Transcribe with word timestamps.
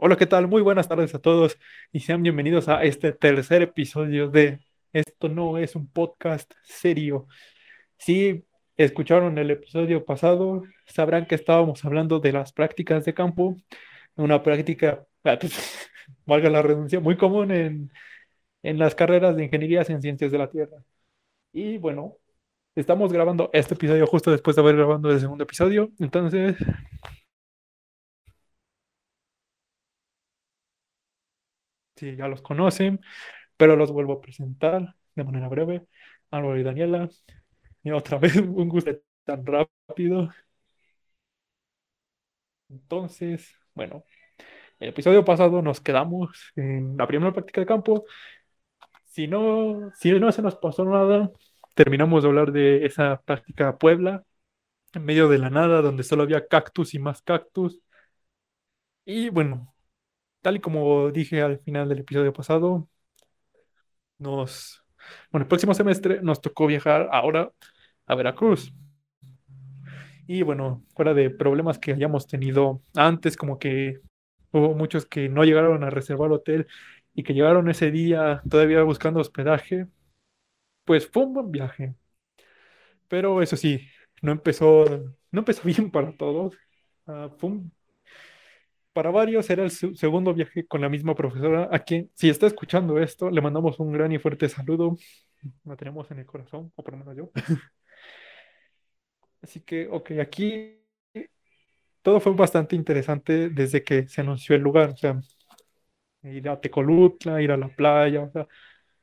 Hola, 0.00 0.16
¿qué 0.16 0.26
tal? 0.26 0.46
Muy 0.46 0.62
buenas 0.62 0.88
tardes 0.88 1.12
a 1.16 1.18
todos 1.18 1.58
y 1.92 2.00
sean 2.00 2.22
bienvenidos 2.22 2.68
a 2.68 2.84
este 2.84 3.12
tercer 3.12 3.62
episodio 3.62 4.28
de 4.30 4.60
Esto 4.92 5.28
no 5.28 5.58
es 5.58 5.74
un 5.74 5.88
podcast 5.88 6.52
serio. 6.62 7.26
Si 7.98 8.44
escucharon 8.76 9.38
el 9.38 9.50
episodio 9.50 10.04
pasado, 10.04 10.62
sabrán 10.86 11.26
que 11.26 11.34
estábamos 11.34 11.84
hablando 11.84 12.20
de 12.20 12.32
las 12.32 12.52
prácticas 12.52 13.04
de 13.04 13.14
campo, 13.14 13.56
una 14.16 14.42
práctica, 14.42 15.04
valga 16.26 16.48
la 16.50 16.62
redundancia, 16.62 17.00
muy 17.00 17.16
común 17.16 17.50
en, 17.50 17.92
en 18.62 18.78
las 18.78 18.94
carreras 18.94 19.36
de 19.36 19.44
ingenierías 19.46 19.90
en 19.90 20.00
ciencias 20.00 20.30
de 20.30 20.38
la 20.38 20.50
Tierra. 20.50 20.84
Y 21.52 21.78
bueno, 21.78 22.18
estamos 22.76 23.12
grabando 23.12 23.50
este 23.52 23.74
episodio 23.74 24.06
justo 24.06 24.30
después 24.30 24.54
de 24.56 24.62
haber 24.62 24.76
grabado 24.76 25.10
el 25.10 25.20
segundo 25.20 25.44
episodio, 25.44 25.90
entonces 25.98 26.56
Sí, 31.98 32.16
ya 32.16 32.28
los 32.28 32.42
conocen, 32.42 33.00
pero 33.56 33.76
los 33.76 33.92
vuelvo 33.92 34.14
a 34.14 34.20
presentar 34.20 34.96
de 35.14 35.24
manera 35.24 35.48
breve. 35.48 35.86
Álvaro 36.30 36.58
y 36.58 36.62
Daniela. 36.64 37.08
Y 37.84 37.92
otra 37.92 38.18
vez, 38.18 38.36
un 38.38 38.68
gusto 38.68 38.92
tan 39.24 39.44
rápido. 39.46 40.30
Entonces, 42.68 43.54
bueno, 43.74 44.04
el 44.80 44.90
episodio 44.90 45.24
pasado 45.24 45.62
nos 45.62 45.80
quedamos 45.80 46.52
en 46.56 46.96
la 46.98 47.06
primera 47.08 47.32
práctica 47.32 47.60
de 47.62 47.66
campo. 47.66 48.04
Si 49.04 49.26
no, 49.26 49.90
si 49.94 50.12
no 50.12 50.30
se 50.32 50.42
nos 50.42 50.56
pasó 50.56 50.84
nada, 50.84 51.30
terminamos 51.74 52.22
de 52.22 52.28
hablar 52.28 52.52
de 52.52 52.86
esa 52.86 53.20
práctica 53.22 53.76
Puebla, 53.78 54.24
en 54.94 55.04
medio 55.04 55.28
de 55.28 55.38
la 55.38 55.50
nada, 55.50 55.82
donde 55.82 56.04
solo 56.04 56.24
había 56.24 56.48
cactus 56.48 56.94
y 56.94 56.98
más 56.98 57.22
cactus. 57.22 57.80
Y 59.04 59.28
bueno, 59.30 59.74
tal 60.42 60.56
y 60.56 60.60
como 60.60 61.10
dije 61.10 61.42
al 61.42 61.58
final 61.60 61.88
del 61.88 62.00
episodio 62.00 62.32
pasado, 62.32 62.88
nos, 64.18 64.84
bueno, 65.30 65.44
el 65.44 65.48
próximo 65.48 65.74
semestre 65.74 66.20
nos 66.22 66.40
tocó 66.40 66.66
viajar 66.66 67.08
ahora 67.12 67.52
a 68.06 68.14
Veracruz. 68.14 68.72
Y 70.26 70.42
bueno, 70.42 70.84
fuera 70.94 71.14
de 71.14 71.30
problemas 71.30 71.78
que 71.78 71.92
hayamos 71.92 72.26
tenido 72.26 72.82
antes, 72.94 73.36
como 73.36 73.58
que 73.58 74.00
hubo 74.52 74.74
muchos 74.74 75.06
que 75.06 75.28
no 75.28 75.44
llegaron 75.44 75.84
a 75.84 75.90
reservar 75.90 76.32
hotel 76.32 76.66
y 77.14 77.22
que 77.22 77.34
llegaron 77.34 77.68
ese 77.70 77.90
día 77.90 78.42
todavía 78.48 78.82
buscando 78.82 79.20
hospedaje, 79.20 79.86
pues 80.84 81.08
fue 81.08 81.24
un 81.24 81.34
buen 81.34 81.52
viaje. 81.52 81.94
Pero 83.08 83.42
eso 83.42 83.56
sí, 83.56 83.80
no 84.22 84.32
empezó, 84.32 84.84
no 85.30 85.40
empezó 85.40 85.62
bien 85.64 85.90
para 85.90 86.16
todos. 86.16 86.56
Un 87.42 87.72
para 88.98 89.12
varios 89.12 89.48
era 89.48 89.62
el 89.62 89.70
segundo 89.70 90.34
viaje 90.34 90.66
con 90.66 90.80
la 90.80 90.88
misma 90.88 91.14
profesora, 91.14 91.68
a 91.70 91.78
quien, 91.78 92.10
si 92.14 92.28
está 92.28 92.48
escuchando 92.48 92.98
esto, 92.98 93.30
le 93.30 93.40
mandamos 93.40 93.78
un 93.78 93.92
gran 93.92 94.10
y 94.10 94.18
fuerte 94.18 94.48
saludo. 94.48 94.96
La 95.62 95.76
tenemos 95.76 96.10
en 96.10 96.18
el 96.18 96.26
corazón, 96.26 96.72
o 96.74 96.82
por 96.82 96.94
lo 96.94 96.98
menos 96.98 97.16
yo. 97.16 97.30
Así 99.40 99.60
que, 99.60 99.86
ok, 99.86 100.10
aquí 100.20 100.80
todo 102.02 102.18
fue 102.18 102.32
bastante 102.32 102.74
interesante 102.74 103.50
desde 103.50 103.84
que 103.84 104.08
se 104.08 104.20
anunció 104.20 104.56
el 104.56 104.62
lugar. 104.62 104.90
O 104.90 104.96
sea, 104.96 105.20
ir 106.24 106.48
a 106.48 106.60
Tecolutla, 106.60 107.40
ir 107.40 107.52
a 107.52 107.56
la 107.56 107.68
playa, 107.68 108.22
o 108.22 108.30
sea, 108.32 108.48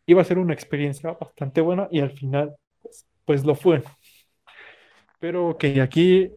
iba 0.07 0.21
a 0.21 0.25
ser 0.25 0.39
una 0.39 0.53
experiencia 0.53 1.13
bastante 1.13 1.61
buena 1.61 1.87
y 1.89 2.01
al 2.01 2.11
final, 2.11 2.53
pues, 2.81 3.07
pues 3.23 3.45
lo 3.45 3.55
fue. 3.55 3.81
Pero 5.21 5.51
ok, 5.51 5.63
aquí 5.81 6.29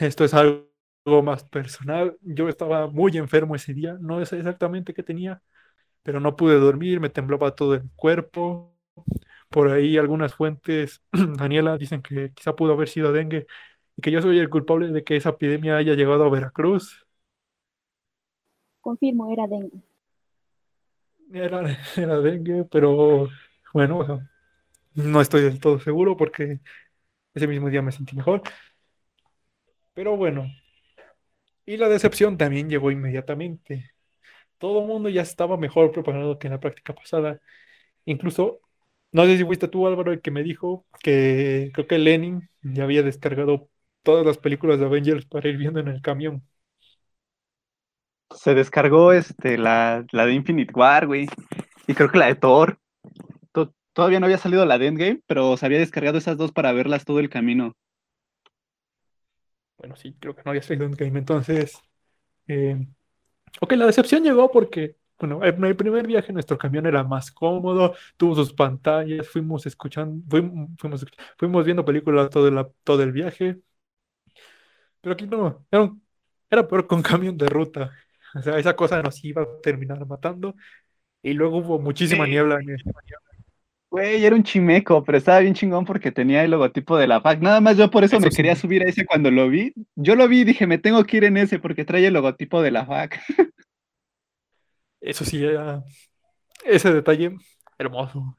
esto 0.00 0.24
es 0.24 0.34
algo 0.34 0.66
más 1.06 1.44
personal. 1.44 2.16
Yo 2.22 2.48
estaba 2.48 2.88
muy 2.88 3.16
enfermo 3.16 3.54
ese 3.54 3.74
día, 3.74 3.96
no 4.00 4.24
sé 4.24 4.38
exactamente 4.38 4.92
qué 4.94 5.02
tenía, 5.02 5.40
pero 6.02 6.20
no 6.20 6.36
pude 6.36 6.56
dormir, 6.58 7.00
me 7.00 7.10
temblaba 7.10 7.54
todo 7.54 7.74
el 7.74 7.82
cuerpo. 7.96 8.74
Por 9.50 9.70
ahí 9.70 9.96
algunas 9.96 10.34
fuentes, 10.34 11.02
Daniela, 11.12 11.78
dicen 11.78 12.02
que 12.02 12.32
quizá 12.34 12.56
pudo 12.56 12.72
haber 12.72 12.88
sido 12.88 13.12
dengue 13.12 13.46
y 13.96 14.02
que 14.02 14.10
yo 14.10 14.20
soy 14.22 14.38
el 14.38 14.50
culpable 14.50 14.88
de 14.88 15.04
que 15.04 15.16
esa 15.16 15.30
epidemia 15.30 15.76
haya 15.76 15.94
llegado 15.94 16.24
a 16.24 16.30
Veracruz. 16.30 17.06
Confirmo, 18.80 19.32
era 19.32 19.46
dengue. 19.46 19.82
Era, 21.32 21.62
era 21.96 22.20
dengue, 22.20 22.64
pero 22.70 23.28
bueno, 23.72 24.20
no 24.94 25.20
estoy 25.20 25.42
del 25.42 25.60
todo 25.60 25.78
seguro 25.80 26.16
porque 26.16 26.60
ese 27.34 27.46
mismo 27.46 27.70
día 27.70 27.82
me 27.82 27.92
sentí 27.92 28.16
mejor. 28.16 28.42
Pero 29.94 30.16
bueno, 30.16 30.46
y 31.66 31.76
la 31.78 31.88
decepción 31.88 32.38
también 32.38 32.70
llegó 32.70 32.90
inmediatamente. 32.90 33.92
Todo 34.58 34.82
el 34.82 34.88
mundo 34.88 35.08
ya 35.10 35.22
estaba 35.22 35.56
mejor 35.58 35.92
preparado 35.92 36.38
que 36.38 36.48
en 36.48 36.54
la 36.54 36.60
práctica 36.60 36.94
pasada. 36.94 37.40
Incluso, 38.06 38.60
no 39.12 39.24
sé 39.26 39.38
si 39.38 39.44
fuiste 39.44 39.68
tú, 39.68 39.86
Álvaro, 39.86 40.12
el 40.12 40.22
que 40.22 40.30
me 40.32 40.42
dijo 40.44 40.86
que 41.02 41.70
creo 41.74 41.86
que 41.86 41.98
Lenin 41.98 42.48
ya 42.62 42.84
había 42.84 43.02
descargado 43.02 43.70
todas 44.02 44.26
las 44.26 44.38
películas 44.38 44.80
de 44.80 44.86
Avengers 44.86 45.26
para 45.26 45.48
ir 45.48 45.58
viendo 45.58 45.80
en 45.80 45.88
el 45.88 46.02
camión. 46.02 46.44
Se 48.36 48.54
descargó 48.54 49.12
este, 49.12 49.58
la, 49.58 50.04
la 50.12 50.26
de 50.26 50.34
Infinite 50.34 50.72
War, 50.74 51.06
güey. 51.08 51.28
Y 51.86 51.94
creo 51.94 52.10
que 52.10 52.18
la 52.18 52.26
de 52.26 52.36
Thor. 52.36 52.78
Todavía 53.94 54.20
no 54.20 54.26
había 54.26 54.38
salido 54.38 54.64
la 54.64 54.78
de 54.78 54.86
Endgame, 54.88 55.20
pero 55.26 55.56
se 55.56 55.66
había 55.66 55.78
descargado 55.78 56.18
esas 56.18 56.36
dos 56.36 56.52
para 56.52 56.72
verlas 56.72 57.04
todo 57.04 57.18
el 57.18 57.30
camino. 57.30 57.74
Bueno, 59.78 59.96
sí, 59.96 60.14
creo 60.18 60.34
que 60.34 60.42
no 60.44 60.50
había 60.50 60.62
salido 60.62 60.86
Endgame. 60.86 61.18
Entonces, 61.18 61.78
eh, 62.48 62.86
ok, 63.60 63.72
la 63.74 63.86
decepción 63.86 64.24
llegó 64.24 64.50
porque, 64.52 64.96
bueno, 65.18 65.44
en 65.44 65.64
el 65.64 65.76
primer 65.76 66.06
viaje 66.06 66.32
nuestro 66.32 66.58
camión 66.58 66.86
era 66.86 67.04
más 67.04 67.30
cómodo, 67.32 67.94
tuvo 68.16 68.34
sus 68.36 68.52
pantallas, 68.54 69.28
fuimos 69.28 69.66
escuchando, 69.66 70.24
fuimos, 70.28 70.70
fuimos, 71.38 71.64
viendo 71.66 71.84
películas 71.84 72.30
todo, 72.30 72.48
el, 72.48 72.66
todo 72.84 73.02
el 73.02 73.12
viaje. 73.12 73.60
Pero 75.00 75.12
aquí 75.14 75.26
no, 75.26 75.66
era, 75.70 75.90
era 76.50 76.68
peor 76.68 76.86
con 76.86 77.02
camión 77.02 77.36
de 77.36 77.48
ruta. 77.48 77.92
O 78.34 78.42
sea, 78.42 78.58
esa 78.58 78.76
cosa 78.76 79.02
nos 79.02 79.22
iba 79.24 79.42
a 79.42 79.60
terminar 79.62 80.04
matando. 80.06 80.54
Y 81.22 81.34
luego 81.34 81.58
hubo 81.58 81.78
muchísima 81.80 82.26
niebla 82.26 82.60
en 82.60 82.70
el, 82.70 82.84
Güey, 83.96 84.26
era 84.26 84.36
un 84.36 84.42
chimeco, 84.42 85.02
pero 85.02 85.16
estaba 85.16 85.38
bien 85.38 85.54
chingón 85.54 85.86
porque 85.86 86.12
tenía 86.12 86.44
el 86.44 86.50
logotipo 86.50 86.98
de 86.98 87.06
la 87.06 87.22
FAC. 87.22 87.40
Nada 87.40 87.62
más 87.62 87.78
yo 87.78 87.90
por 87.90 88.04
eso, 88.04 88.20
me 88.20 88.28
quería 88.28 88.54
subir 88.54 88.82
a 88.82 88.90
ese 88.90 89.06
cuando 89.06 89.30
lo 89.30 89.48
vi. 89.48 89.72
Yo 89.94 90.16
lo 90.16 90.28
vi 90.28 90.40
y 90.40 90.44
dije, 90.44 90.66
me 90.66 90.76
tengo 90.76 91.02
que 91.04 91.16
ir 91.16 91.24
en 91.24 91.38
ese 91.38 91.58
porque 91.58 91.86
trae 91.86 92.06
el 92.06 92.12
logotipo 92.12 92.60
de 92.60 92.72
la 92.72 92.84
FAC. 92.84 93.18
Eso 95.00 95.24
sí, 95.24 95.42
era 95.42 95.82
ese 96.66 96.92
detalle 96.92 97.38
hermoso. 97.78 98.36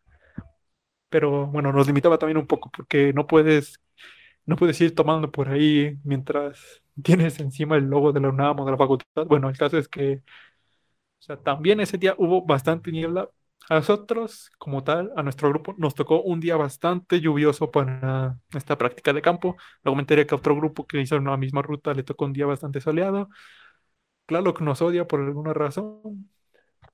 Pero 1.10 1.48
bueno, 1.48 1.74
nos 1.74 1.88
limitaba 1.88 2.20
también 2.20 2.38
un 2.38 2.46
poco 2.46 2.70
porque 2.70 3.12
no 3.14 3.26
puedes, 3.26 3.80
no 4.46 4.58
puedes 4.58 4.80
ir 4.80 4.94
tomando 4.94 5.32
por 5.32 5.50
ahí 5.50 5.98
mientras 6.04 6.84
tienes 7.02 7.40
encima 7.40 7.78
el 7.78 7.86
logo 7.86 8.12
de 8.12 8.20
la 8.20 8.30
UNAM 8.30 8.60
o 8.60 8.66
de 8.66 8.72
la 8.74 8.78
facultad. 8.78 9.26
Bueno, 9.26 9.50
el 9.50 9.58
caso 9.58 9.80
es 9.80 9.88
que, 9.88 10.22
o 11.18 11.22
sea, 11.24 11.38
también 11.38 11.80
ese 11.80 11.98
día 11.98 12.14
hubo 12.20 12.46
bastante 12.46 12.92
niebla, 12.92 13.28
a 13.70 13.76
nosotros, 13.76 14.50
como 14.58 14.84
tal, 14.84 15.12
a 15.16 15.24
nuestro 15.24 15.50
grupo, 15.50 15.76
nos 15.78 15.94
tocó 15.94 16.22
un 16.22 16.40
día 16.40 16.56
bastante 16.56 17.20
lluvioso 17.20 17.70
para 17.70 18.40
esta 18.56 18.78
práctica 18.78 19.12
de 19.14 19.22
campo. 19.22 19.58
Luego 19.84 19.96
me 19.98 20.06
que 20.06 20.34
a 20.34 20.38
otro 20.38 20.56
grupo 20.56 20.88
que 20.88 21.02
hizo 21.02 21.20
la 21.20 21.38
misma 21.38 21.62
ruta 21.62 21.94
le 21.94 22.04
tocó 22.04 22.26
un 22.26 22.34
día 22.34 22.46
bastante 22.46 22.80
soleado. 22.80 23.30
Claro 24.26 24.54
que 24.54 24.64
nos 24.64 24.82
odia 24.82 25.06
por 25.08 25.22
alguna 25.22 25.54
razón, 25.54 26.30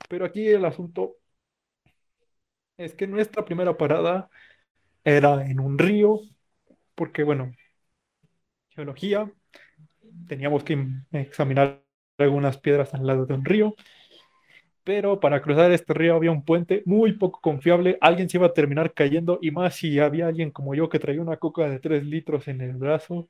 pero 0.10 0.26
aquí 0.26 0.48
el 0.48 0.66
asunto 0.66 1.18
es 2.78 2.96
que 2.96 3.08
nuestra 3.08 3.46
primera 3.46 3.78
parada 3.78 4.30
era 5.04 5.46
en 5.48 5.60
un 5.60 5.78
río, 5.78 6.20
porque 6.96 7.24
bueno, 7.24 7.52
geología, 8.70 9.32
teníamos 10.28 10.64
que 10.64 10.86
examinar 11.12 11.84
algunas 12.18 12.58
piedras 12.60 12.94
al 12.94 13.06
lado 13.08 13.26
de 13.26 13.34
un 13.34 13.46
río 13.46 13.76
pero 14.84 15.20
para 15.20 15.42
cruzar 15.42 15.72
este 15.72 15.94
río 15.94 16.16
había 16.16 16.32
un 16.32 16.44
puente 16.46 16.84
muy 16.86 17.14
poco 17.14 17.40
confiable, 17.42 17.98
alguien 18.02 18.30
se 18.30 18.38
iba 18.38 18.48
a 18.48 18.54
terminar 18.54 18.94
cayendo 18.94 19.40
y 19.42 19.52
más 19.52 19.76
si 19.76 20.00
había 20.00 20.28
alguien 20.28 20.52
como 20.52 20.76
yo 20.76 20.90
que 20.90 21.00
traía 21.00 21.22
una 21.22 21.38
coca 21.38 21.70
de 21.70 21.80
3 21.80 22.04
litros 22.06 22.48
en 22.48 22.62
el 22.62 22.74
brazo, 22.74 23.30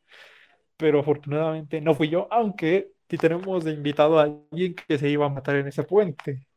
pero 0.78 1.00
afortunadamente 1.02 1.82
no 1.82 1.94
fui 1.96 2.10
yo, 2.10 2.28
aunque 2.32 2.92
sí 3.10 3.18
tenemos 3.18 3.64
de 3.64 3.74
invitado 3.74 4.20
a 4.20 4.24
alguien 4.24 4.76
que 4.76 4.98
se 4.98 5.10
iba 5.10 5.26
a 5.26 5.30
matar 5.30 5.58
en 5.58 5.68
ese 5.68 5.84
puente. 5.84 6.48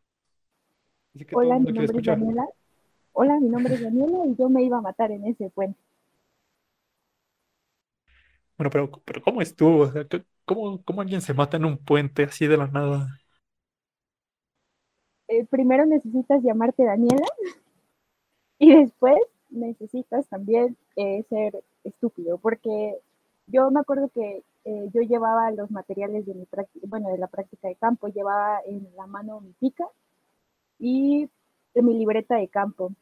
Hola, 1.32 1.58
mi 1.58 1.72
nombre 1.72 1.98
es 1.98 2.04
Daniela. 2.04 2.46
Hola, 3.12 3.40
mi 3.40 3.48
nombre 3.48 3.74
es 3.74 3.82
Daniela 3.82 4.26
y 4.26 4.36
yo 4.36 4.48
me 4.48 4.62
iba 4.62 4.78
a 4.78 4.82
matar 4.82 5.10
en 5.12 5.26
ese 5.26 5.50
puente. 5.50 5.78
Bueno, 8.56 8.70
pero, 8.70 8.90
pero 9.04 9.22
¿cómo 9.22 9.42
estuvo? 9.42 9.90
¿cómo, 10.44 10.82
¿Cómo 10.84 11.00
alguien 11.02 11.20
se 11.20 11.34
mata 11.34 11.56
en 11.56 11.64
un 11.66 11.78
puente 11.78 12.24
así 12.24 12.46
de 12.46 12.56
la 12.56 12.66
nada? 12.68 13.08
Eh, 15.28 15.44
primero 15.46 15.86
necesitas 15.86 16.42
llamarte 16.42 16.84
Daniela 16.84 17.26
y 18.58 18.74
después 18.74 19.18
necesitas 19.50 20.26
también 20.28 20.76
eh, 20.94 21.24
ser 21.28 21.64
estúpido, 21.84 22.38
porque 22.38 22.98
yo 23.48 23.70
me 23.70 23.80
acuerdo 23.80 24.08
que 24.08 24.42
eh, 24.64 24.90
yo 24.92 25.00
llevaba 25.02 25.50
los 25.50 25.70
materiales 25.70 26.26
de 26.26 26.34
mi 26.34 26.46
bueno, 26.86 27.10
de 27.10 27.18
la 27.18 27.26
práctica 27.26 27.68
de 27.68 27.76
campo, 27.76 28.08
llevaba 28.08 28.60
en 28.66 28.88
la 28.96 29.06
mano 29.06 29.40
mi 29.40 29.52
pica 29.52 29.86
y 30.78 31.28
mi 31.74 31.94
libreta 31.94 32.36
de 32.36 32.48
campo. 32.48 32.92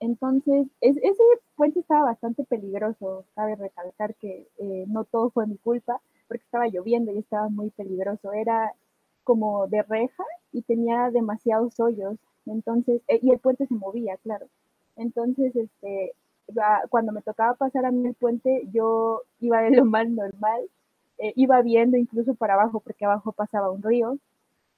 Entonces, 0.00 0.66
ese 0.80 1.22
puente 1.56 1.80
estaba 1.80 2.04
bastante 2.06 2.44
peligroso, 2.44 3.24
cabe 3.34 3.54
recalcar 3.54 4.14
que 4.16 4.48
no 4.88 5.04
todo 5.04 5.30
fue 5.30 5.46
mi 5.46 5.56
culpa, 5.56 6.00
porque 6.28 6.44
estaba 6.44 6.66
lloviendo 6.66 7.12
y 7.12 7.18
estaba 7.18 7.48
muy 7.48 7.70
peligroso. 7.70 8.32
Era 8.32 8.74
como 9.22 9.66
de 9.68 9.82
reja 9.82 10.24
y 10.54 10.62
tenía 10.62 11.10
demasiados 11.10 11.78
hoyos, 11.80 12.16
entonces, 12.46 13.02
eh, 13.08 13.20
y 13.22 13.30
el 13.32 13.38
puente 13.40 13.66
se 13.66 13.74
movía, 13.74 14.16
claro. 14.18 14.46
Entonces, 14.96 15.54
este, 15.56 16.14
cuando 16.90 17.12
me 17.12 17.22
tocaba 17.22 17.54
pasar 17.54 17.84
a 17.86 17.90
mí 17.90 18.06
el 18.08 18.14
puente, 18.14 18.62
yo 18.72 19.22
iba 19.40 19.60
de 19.62 19.72
lo 19.72 19.84
más 19.84 20.08
normal, 20.08 20.62
eh, 21.18 21.32
iba 21.36 21.60
viendo 21.62 21.96
incluso 21.96 22.34
para 22.34 22.54
abajo, 22.54 22.80
porque 22.80 23.04
abajo 23.04 23.32
pasaba 23.32 23.70
un 23.70 23.82
río, 23.82 24.18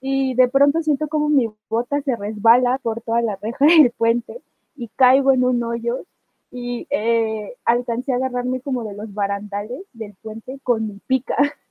y 0.00 0.34
de 0.34 0.48
pronto 0.48 0.82
siento 0.82 1.08
como 1.08 1.28
mi 1.28 1.50
bota 1.68 2.00
se 2.02 2.16
resbala 2.16 2.78
por 2.78 3.00
toda 3.02 3.22
la 3.22 3.36
reja 3.36 3.66
del 3.66 3.90
puente 3.92 4.42
y 4.76 4.88
caigo 4.88 5.32
en 5.32 5.44
un 5.44 5.62
hoyo 5.64 6.00
y 6.50 6.86
eh, 6.90 7.54
alcancé 7.64 8.12
a 8.12 8.16
agarrarme 8.16 8.60
como 8.60 8.84
de 8.84 8.94
los 8.94 9.12
barandales 9.14 9.82
del 9.92 10.14
puente 10.22 10.60
con 10.62 10.86
mi 10.86 11.00
pica. 11.06 11.36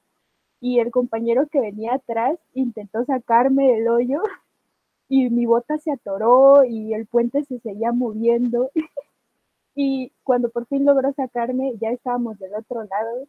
Y 0.65 0.79
el 0.79 0.89
compañero 0.89 1.45
que 1.47 1.59
venía 1.61 1.93
atrás 1.93 2.39
intentó 2.55 3.05
sacarme 3.05 3.67
del 3.73 3.87
hoyo 3.87 4.23
y 5.09 5.29
mi 5.29 5.45
bota 5.45 5.77
se 5.77 5.91
atoró 5.91 6.63
y 6.63 6.95
el 6.95 7.05
puente 7.05 7.43
se 7.43 7.59
seguía 7.59 7.91
moviendo. 7.91 8.71
y 9.75 10.11
cuando 10.23 10.49
por 10.49 10.65
fin 10.65 10.83
logró 10.83 11.13
sacarme, 11.13 11.75
ya 11.79 11.91
estábamos 11.91 12.39
del 12.39 12.55
otro 12.55 12.83
lado 12.83 13.27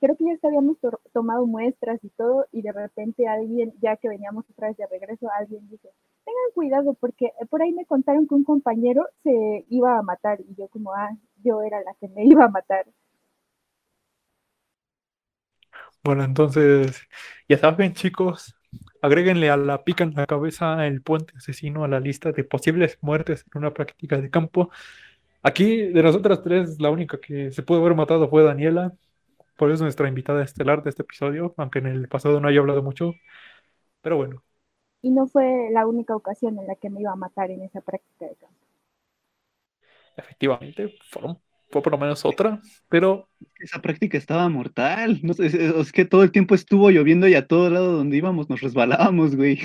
creo 0.00 0.16
que 0.16 0.24
ya 0.24 0.48
habíamos 0.48 0.76
tomado 1.12 1.46
muestras 1.46 2.02
y 2.02 2.10
todo, 2.10 2.46
y 2.52 2.62
de 2.62 2.72
repente 2.72 3.26
alguien, 3.26 3.72
ya 3.80 3.96
que 3.96 4.08
veníamos 4.08 4.44
otra 4.50 4.68
vez 4.68 4.76
de 4.76 4.86
regreso, 4.86 5.28
alguien 5.38 5.68
dice, 5.68 5.88
tengan 6.24 6.50
cuidado 6.54 6.94
porque 6.94 7.32
por 7.50 7.62
ahí 7.62 7.72
me 7.72 7.86
contaron 7.86 8.26
que 8.26 8.34
un 8.34 8.44
compañero 8.44 9.06
se 9.22 9.64
iba 9.68 9.98
a 9.98 10.02
matar, 10.02 10.40
y 10.40 10.54
yo 10.54 10.68
como, 10.68 10.92
ah, 10.92 11.10
yo 11.42 11.62
era 11.62 11.82
la 11.82 11.94
que 11.94 12.08
me 12.08 12.24
iba 12.24 12.44
a 12.44 12.48
matar. 12.48 12.86
Bueno, 16.04 16.24
entonces, 16.24 17.00
ya 17.48 17.56
saben 17.58 17.94
chicos, 17.94 18.54
agréguenle 19.00 19.48
a 19.50 19.56
la 19.56 19.84
pica 19.84 20.04
en 20.04 20.14
la 20.14 20.26
cabeza 20.26 20.86
el 20.86 21.02
puente 21.02 21.32
asesino 21.36 21.84
a 21.84 21.88
la 21.88 21.98
lista 22.00 22.30
de 22.32 22.44
posibles 22.44 22.98
muertes 23.00 23.44
en 23.54 23.58
una 23.60 23.72
práctica 23.72 24.18
de 24.18 24.30
campo. 24.30 24.70
Aquí, 25.42 25.78
de 25.92 26.02
nosotras 26.02 26.42
tres, 26.42 26.80
la 26.80 26.90
única 26.90 27.18
que 27.20 27.52
se 27.52 27.62
pudo 27.62 27.80
haber 27.80 27.94
matado 27.94 28.28
fue 28.28 28.44
Daniela, 28.44 28.92
por 29.56 29.70
eso 29.70 29.76
es 29.76 29.82
nuestra 29.82 30.08
invitada 30.08 30.44
estelar 30.44 30.82
de 30.82 30.90
este 30.90 31.02
episodio, 31.02 31.54
aunque 31.56 31.80
en 31.80 31.86
el 31.86 32.08
pasado 32.08 32.40
no 32.40 32.48
haya 32.48 32.60
hablado 32.60 32.82
mucho. 32.82 33.14
Pero 34.02 34.16
bueno. 34.16 34.42
Y 35.02 35.10
no 35.10 35.26
fue 35.26 35.68
la 35.70 35.86
única 35.86 36.16
ocasión 36.16 36.58
en 36.58 36.66
la 36.66 36.74
que 36.76 36.90
me 36.90 37.00
iba 37.00 37.12
a 37.12 37.16
matar 37.16 37.50
en 37.50 37.62
esa 37.62 37.80
práctica 37.80 38.26
de 38.26 38.34
campo. 38.36 38.56
Efectivamente, 40.16 40.94
fue 41.70 41.82
por 41.82 41.92
lo 41.92 41.98
menos 41.98 42.24
otra, 42.24 42.60
pero... 42.88 43.28
Esa 43.58 43.80
práctica 43.80 44.18
estaba 44.18 44.48
mortal. 44.48 45.20
No 45.22 45.32
sé, 45.32 45.46
es 45.46 45.92
que 45.92 46.04
todo 46.04 46.22
el 46.22 46.32
tiempo 46.32 46.54
estuvo 46.54 46.90
lloviendo 46.90 47.26
y 47.28 47.34
a 47.34 47.46
todo 47.46 47.70
lado 47.70 47.92
donde 47.92 48.16
íbamos 48.16 48.48
nos 48.50 48.60
resbalábamos, 48.60 49.36
güey. 49.36 49.58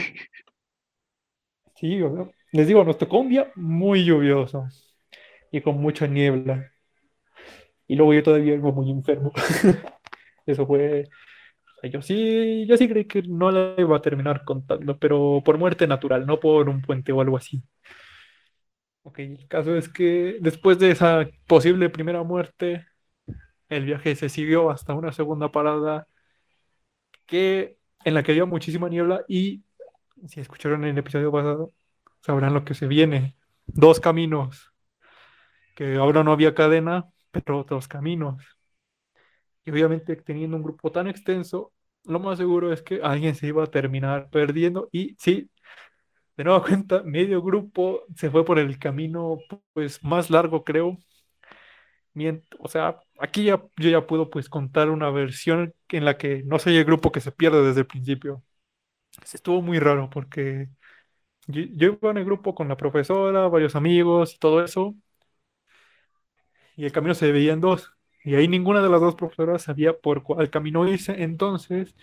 Sí, 1.75 1.99
les 2.51 2.67
digo, 2.67 2.83
nos 2.83 2.97
tocó 2.97 3.19
un 3.19 3.29
día 3.29 3.51
muy 3.55 4.03
lluvioso 4.03 4.67
y 5.51 5.61
con 5.61 5.79
mucha 5.79 6.07
niebla. 6.07 6.71
Y 7.87 7.95
luego 7.95 8.13
yo 8.13 8.23
todavía 8.23 8.53
vivo 8.53 8.71
muy 8.71 8.91
enfermo. 8.91 9.31
Eso 10.45 10.65
fue. 10.65 11.09
Yo 11.83 12.01
sí, 12.01 12.65
yo 12.67 12.75
sí 12.75 12.89
creí 12.89 13.05
que 13.05 13.21
no 13.23 13.51
la 13.51 13.75
iba 13.77 13.95
a 13.95 14.01
terminar 14.01 14.43
contando, 14.43 14.99
pero 14.99 15.41
por 15.45 15.57
muerte 15.57 15.87
natural, 15.87 16.25
no 16.25 16.39
por 16.39 16.67
un 16.69 16.81
puente 16.81 17.11
o 17.13 17.21
algo 17.21 17.37
así. 17.37 17.63
Ok, 19.09 19.19
el 19.19 19.47
caso 19.47 19.75
es 19.75 19.89
que 19.89 20.37
después 20.39 20.77
de 20.77 20.91
esa 20.91 21.27
posible 21.47 21.89
primera 21.89 22.21
muerte, 22.21 22.85
el 23.69 23.85
viaje 23.85 24.15
se 24.15 24.29
siguió 24.29 24.69
hasta 24.69 24.93
una 24.93 25.11
segunda 25.11 25.51
parada 25.51 26.07
que, 27.25 27.77
en 28.05 28.13
la 28.13 28.21
que 28.21 28.33
había 28.33 28.45
muchísima 28.45 28.87
niebla 28.87 29.23
y 29.27 29.63
si 30.27 30.41
escucharon 30.41 30.83
el 30.85 30.95
episodio 30.95 31.31
pasado, 31.31 31.73
sabrán 32.21 32.53
lo 32.53 32.63
que 32.65 32.75
se 32.75 32.85
viene. 32.85 33.35
Dos 33.65 33.99
caminos, 33.99 34.73
que 35.75 35.95
ahora 35.95 36.23
no 36.23 36.31
había 36.31 36.53
cadena, 36.53 37.09
pero 37.31 37.59
otros 37.59 37.87
caminos. 37.87 38.43
Y 39.65 39.71
obviamente 39.71 40.17
teniendo 40.17 40.55
un 40.55 40.63
grupo 40.63 40.91
tan 40.91 41.07
extenso, 41.07 41.73
lo 42.05 42.19
más 42.19 42.37
seguro 42.37 42.71
es 42.71 42.83
que 42.83 43.01
alguien 43.01 43.33
se 43.33 43.47
iba 43.47 43.63
a 43.63 43.71
terminar 43.71 44.29
perdiendo 44.29 44.87
y 44.91 45.15
sí, 45.17 45.49
de 46.39 46.45
nueva 46.45 46.63
cuenta, 46.63 47.03
medio 47.03 47.41
grupo 47.41 48.05
se 48.15 48.31
fue 48.31 48.45
por 48.45 48.59
el 48.59 48.79
camino 48.79 49.39
pues 49.73 50.01
más 50.03 50.29
largo 50.29 50.63
creo. 50.63 50.97
O 52.59 52.67
sea, 52.67 52.99
aquí 53.19 53.45
ya, 53.45 53.61
yo 53.77 53.89
ya 53.89 54.05
puedo 54.07 54.29
pues 54.29 54.49
contar 54.49 54.89
una 54.89 55.09
versión 55.09 55.73
en 55.89 56.05
la 56.05 56.17
que 56.17 56.43
no 56.43 56.59
soy 56.59 56.77
el 56.77 56.85
grupo 56.85 57.11
que 57.11 57.21
se 57.21 57.31
pierde 57.31 57.63
desde 57.63 57.81
el 57.81 57.87
principio. 57.87 58.43
Estuvo 59.33 59.61
muy 59.61 59.79
raro 59.79 60.09
porque 60.09 60.69
yo, 61.47 61.63
yo 61.73 61.99
iba 62.01 62.11
en 62.11 62.17
el 62.19 62.25
grupo 62.25 62.55
con 62.55 62.69
la 62.69 62.77
profesora, 62.77 63.47
varios 63.49 63.75
amigos 63.75 64.35
y 64.35 64.39
todo 64.39 64.63
eso, 64.63 64.95
y 66.75 66.85
el 66.85 66.91
camino 66.91 67.13
se 67.13 67.27
dividía 67.27 67.53
en 67.53 67.61
dos. 67.61 67.91
Y 68.23 68.35
ahí 68.35 68.47
ninguna 68.47 68.81
de 68.81 68.89
las 68.89 69.01
dos 69.01 69.15
profesoras 69.15 69.63
sabía 69.63 69.97
por 69.97 70.23
cuál 70.23 70.49
camino 70.49 70.87
irse. 70.87 71.23
Entonces 71.23 71.95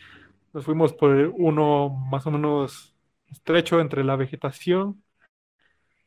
nos 0.53 0.65
fuimos 0.65 0.93
por 0.95 1.11
uno 1.37 1.91
más 2.11 2.27
o 2.27 2.31
menos 2.31 2.96
estrecho 3.31 3.81
entre 3.81 4.05
la 4.05 4.17
vegetación. 4.17 5.03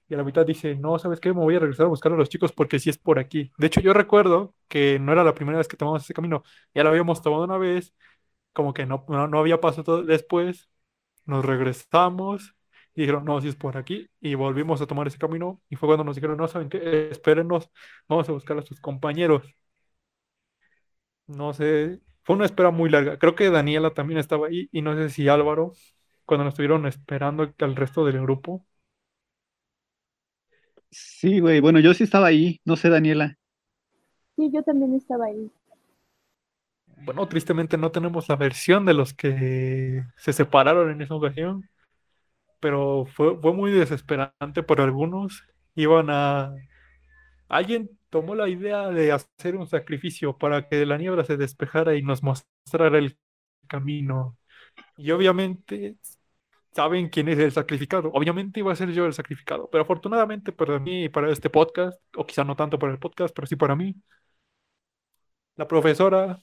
Y 0.08 0.16
a 0.16 0.18
la 0.18 0.24
mitad 0.24 0.46
dice, 0.46 0.76
no, 0.76 0.98
¿sabes 0.98 1.20
qué? 1.20 1.30
Me 1.34 1.42
voy 1.42 1.56
a 1.56 1.60
regresar 1.60 1.86
a 1.86 1.90
buscar 1.90 2.12
a 2.12 2.16
los 2.16 2.30
chicos 2.30 2.52
porque 2.52 2.80
sí 2.80 2.90
es 2.90 2.98
por 2.98 3.20
aquí. 3.20 3.52
De 3.58 3.68
hecho, 3.68 3.80
yo 3.82 3.94
recuerdo 3.94 4.56
que 4.68 4.98
no 5.00 5.12
era 5.12 5.24
la 5.24 5.36
primera 5.36 5.60
vez 5.60 5.68
que 5.68 5.78
tomamos 5.78 6.04
ese 6.04 6.14
camino. 6.14 6.44
Ya 6.74 6.84
lo 6.84 6.90
habíamos 6.90 7.22
tomado 7.22 7.44
una 7.44 7.58
vez, 7.58 7.94
como 8.54 8.74
que 8.74 8.86
no, 8.86 9.06
no, 9.08 9.40
había 9.40 9.62
pasado 9.62 10.04
después. 10.04 10.70
Nos 11.26 11.46
regresamos 11.46 12.56
y 12.96 13.02
dijeron, 13.02 13.26
no, 13.26 13.42
si 13.42 13.50
es 13.50 13.56
por 13.56 13.78
aquí. 13.78 14.10
Y 14.22 14.36
volvimos 14.36 14.82
a 14.82 14.88
tomar 14.88 15.08
ese 15.08 15.20
camino. 15.20 15.62
Y 15.70 15.76
fue 15.76 15.88
cuando 15.88 16.04
nos 16.06 16.16
dijeron, 16.16 16.38
no, 16.38 16.48
¿saben 16.48 16.70
qué? 16.70 17.10
Espérenos, 17.12 17.70
vamos 18.08 18.30
a 18.30 18.32
buscar 18.34 18.58
a 18.58 18.64
sus 18.64 18.82
compañeros. 18.82 19.44
No 21.28 21.54
sé, 21.54 22.02
fue 22.24 22.36
una 22.36 22.46
espera 22.46 22.72
muy 22.72 22.90
larga. 22.90 23.18
Creo 23.20 23.36
que 23.36 23.50
Daniela 23.50 23.94
también 23.94 24.20
estaba 24.20 24.48
ahí 24.48 24.68
y 24.72 24.82
no 24.82 24.96
sé 24.96 25.10
si 25.10 25.28
Álvaro, 25.28 25.74
cuando 26.30 26.46
nos 26.46 26.54
estuvieron 26.54 26.86
esperando 26.86 27.54
al 27.60 27.76
resto 27.76 28.06
del 28.06 28.22
grupo. 28.22 28.64
Sí, 30.92 31.40
güey, 31.40 31.60
bueno, 31.60 31.80
yo 31.80 31.94
sí 31.94 32.06
estaba 32.06 32.28
ahí, 32.28 32.62
no 32.64 32.78
sé, 32.78 32.90
Daniela. 32.90 33.36
Sí, 34.36 34.50
yo 34.54 34.64
también 34.64 34.96
estaba 34.96 35.26
ahí. 35.26 35.52
Bueno, 37.04 37.28
tristemente 37.28 37.78
no 37.78 37.92
tenemos 37.92 38.30
la 38.30 38.36
versión 38.36 38.86
de 38.86 38.94
los 38.94 39.14
que 39.14 40.04
se 40.18 40.34
separaron 40.34 40.92
en 40.92 41.02
esa 41.02 41.16
ocasión 41.16 41.70
pero 42.60 43.06
fue, 43.06 43.40
fue 43.40 43.54
muy 43.54 43.72
desesperante 43.72 44.64
por 44.64 44.82
algunos. 44.82 45.44
Iban 45.76 46.10
a... 46.10 46.54
Alguien 47.48 47.90
tomó 48.10 48.36
la 48.36 48.50
idea 48.50 48.90
de 48.90 49.12
hacer 49.12 49.56
un 49.56 49.68
sacrificio 49.68 50.38
para 50.38 50.68
que 50.68 50.86
la 50.86 50.98
niebla 50.98 51.24
se 51.24 51.38
despejara 51.38 51.96
y 51.96 52.04
nos 52.04 52.24
mostrara 52.24 52.98
el 52.98 53.18
camino. 53.68 54.38
Y 54.98 55.12
obviamente 55.12 55.98
saben 56.74 57.10
quién 57.10 57.28
es 57.30 57.40
el 57.40 57.52
sacrificado. 57.52 58.12
Obviamente 58.14 58.60
iba 58.60 58.72
a 58.72 58.76
ser 58.76 58.92
yo 58.92 59.06
el 59.06 59.14
sacrificado, 59.14 59.70
pero 59.72 59.84
afortunadamente 59.84 60.52
para 60.52 60.80
mí 60.80 61.06
y 61.06 61.10
para 61.10 61.32
este 61.32 61.50
podcast, 61.50 62.02
o 62.16 62.26
quizá 62.26 62.44
no 62.44 62.56
tanto 62.56 62.80
para 62.80 62.94
el 62.94 63.00
podcast, 63.00 63.34
pero 63.36 63.48
sí 63.48 63.56
para 63.56 63.76
mí, 63.76 63.96
la 65.56 65.68
profesora 65.68 66.40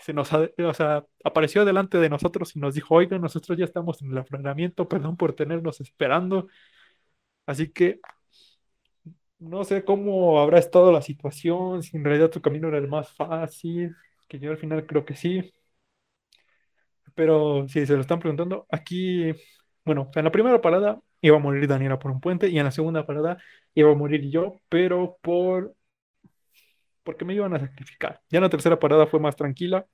se 0.00 0.12
nos 0.12 0.30
o 0.32 0.74
sea, 0.74 1.04
apareció 1.24 1.64
delante 1.64 1.98
de 1.98 2.10
nosotros 2.10 2.54
y 2.56 2.60
nos 2.60 2.74
dijo, 2.74 2.94
oigan, 2.94 3.20
nosotros 3.22 3.56
ya 3.58 3.64
estamos 3.64 4.02
en 4.02 4.10
el 4.10 4.18
afloramiento, 4.18 4.88
perdón 4.88 5.16
por 5.16 5.34
tenernos 5.34 5.80
esperando. 5.80 6.48
Así 7.46 7.70
que 7.72 8.00
no 9.38 9.64
sé 9.64 9.84
cómo 9.84 10.40
habrá 10.40 10.58
estado 10.58 10.92
la 10.92 11.02
situación, 11.02 11.82
si 11.82 11.96
en 11.96 12.04
realidad 12.04 12.30
tu 12.30 12.40
camino 12.40 12.68
era 12.68 12.78
el 12.78 12.88
más 12.88 13.12
fácil, 13.12 13.94
que 14.28 14.38
yo 14.38 14.50
al 14.50 14.58
final 14.58 14.86
creo 14.86 15.04
que 15.04 15.16
sí. 15.16 15.52
Pero 17.14 17.66
si 17.68 17.86
se 17.86 17.94
lo 17.94 18.00
están 18.00 18.20
preguntando, 18.20 18.66
aquí, 18.70 19.32
bueno, 19.84 20.10
en 20.14 20.24
la 20.24 20.32
primera 20.32 20.60
parada 20.60 21.00
iba 21.20 21.36
a 21.36 21.40
morir 21.40 21.66
Daniela 21.68 21.98
por 21.98 22.10
un 22.10 22.20
puente 22.20 22.48
y 22.48 22.58
en 22.58 22.64
la 22.64 22.70
segunda 22.70 23.06
parada 23.06 23.38
iba 23.74 23.90
a 23.92 23.94
morir 23.94 24.30
yo, 24.30 24.60
pero 24.68 25.18
por 25.22 25.74
porque 27.04 27.24
me 27.24 27.34
iban 27.34 27.54
a 27.54 27.60
sacrificar. 27.60 28.22
Ya 28.30 28.38
en 28.38 28.44
la 28.44 28.50
tercera 28.50 28.78
parada 28.80 29.06
fue 29.06 29.20
más 29.20 29.36
tranquila. 29.36 29.86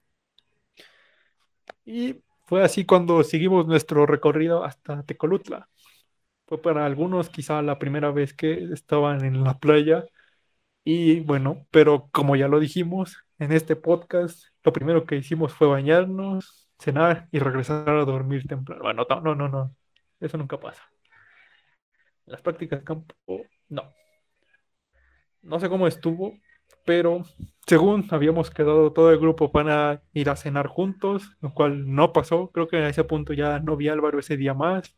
Y 1.84 2.22
fue 2.46 2.62
así 2.64 2.84
cuando 2.84 3.22
seguimos 3.24 3.66
nuestro 3.66 4.06
recorrido 4.06 4.64
hasta 4.64 5.02
Tecolutla. 5.04 5.68
Fue 6.46 6.60
para 6.60 6.86
algunos 6.86 7.30
quizá 7.30 7.62
la 7.62 7.78
primera 7.78 8.10
vez 8.10 8.34
que 8.34 8.64
estaban 8.72 9.24
en 9.24 9.44
la 9.44 9.58
playa. 9.58 10.04
Y 10.84 11.20
bueno, 11.20 11.66
pero 11.70 12.08
como 12.12 12.36
ya 12.36 12.48
lo 12.48 12.60
dijimos 12.60 13.18
en 13.38 13.52
este 13.52 13.76
podcast, 13.76 14.44
lo 14.64 14.72
primero 14.72 15.06
que 15.06 15.16
hicimos 15.16 15.52
fue 15.54 15.68
bañarnos, 15.68 16.59
cenar 16.80 17.28
y 17.30 17.38
regresar 17.38 17.88
a 17.88 18.04
dormir 18.04 18.46
temprano. 18.46 18.82
Bueno, 18.82 19.06
no, 19.22 19.34
no, 19.34 19.48
no. 19.48 19.74
Eso 20.18 20.38
nunca 20.38 20.58
pasa. 20.58 20.82
Las 22.26 22.42
prácticas 22.42 22.80
de 22.80 22.84
campo, 22.84 23.14
no. 23.68 23.92
No 25.42 25.58
sé 25.58 25.68
cómo 25.68 25.86
estuvo, 25.86 26.34
pero 26.84 27.22
según 27.66 28.06
habíamos 28.10 28.50
quedado 28.50 28.92
todo 28.92 29.10
el 29.10 29.18
grupo 29.18 29.52
para 29.52 30.02
ir 30.12 30.28
a 30.30 30.36
cenar 30.36 30.66
juntos, 30.66 31.36
lo 31.40 31.52
cual 31.54 31.92
no 31.92 32.12
pasó. 32.12 32.50
Creo 32.52 32.68
que 32.68 32.76
a 32.78 32.88
ese 32.88 33.04
punto 33.04 33.32
ya 33.32 33.58
no 33.60 33.76
vi 33.76 33.88
a 33.88 33.92
Álvaro 33.92 34.18
ese 34.18 34.36
día 34.36 34.54
más. 34.54 34.96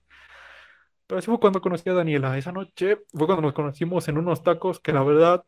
Pero 1.07 1.19
eso 1.19 1.31
fue 1.33 1.41
cuando 1.41 1.61
conocí 1.61 1.89
a 1.91 1.95
Daniela. 1.95 2.37
Esa 2.39 2.53
noche 2.53 2.99
fue 3.13 3.27
cuando 3.27 3.43
nos 3.43 3.53
conocimos 3.55 4.09
en 4.09 4.19
unos 4.19 4.43
tacos 4.43 4.81
que 4.81 4.93
la 4.93 5.03
verdad, 5.03 5.45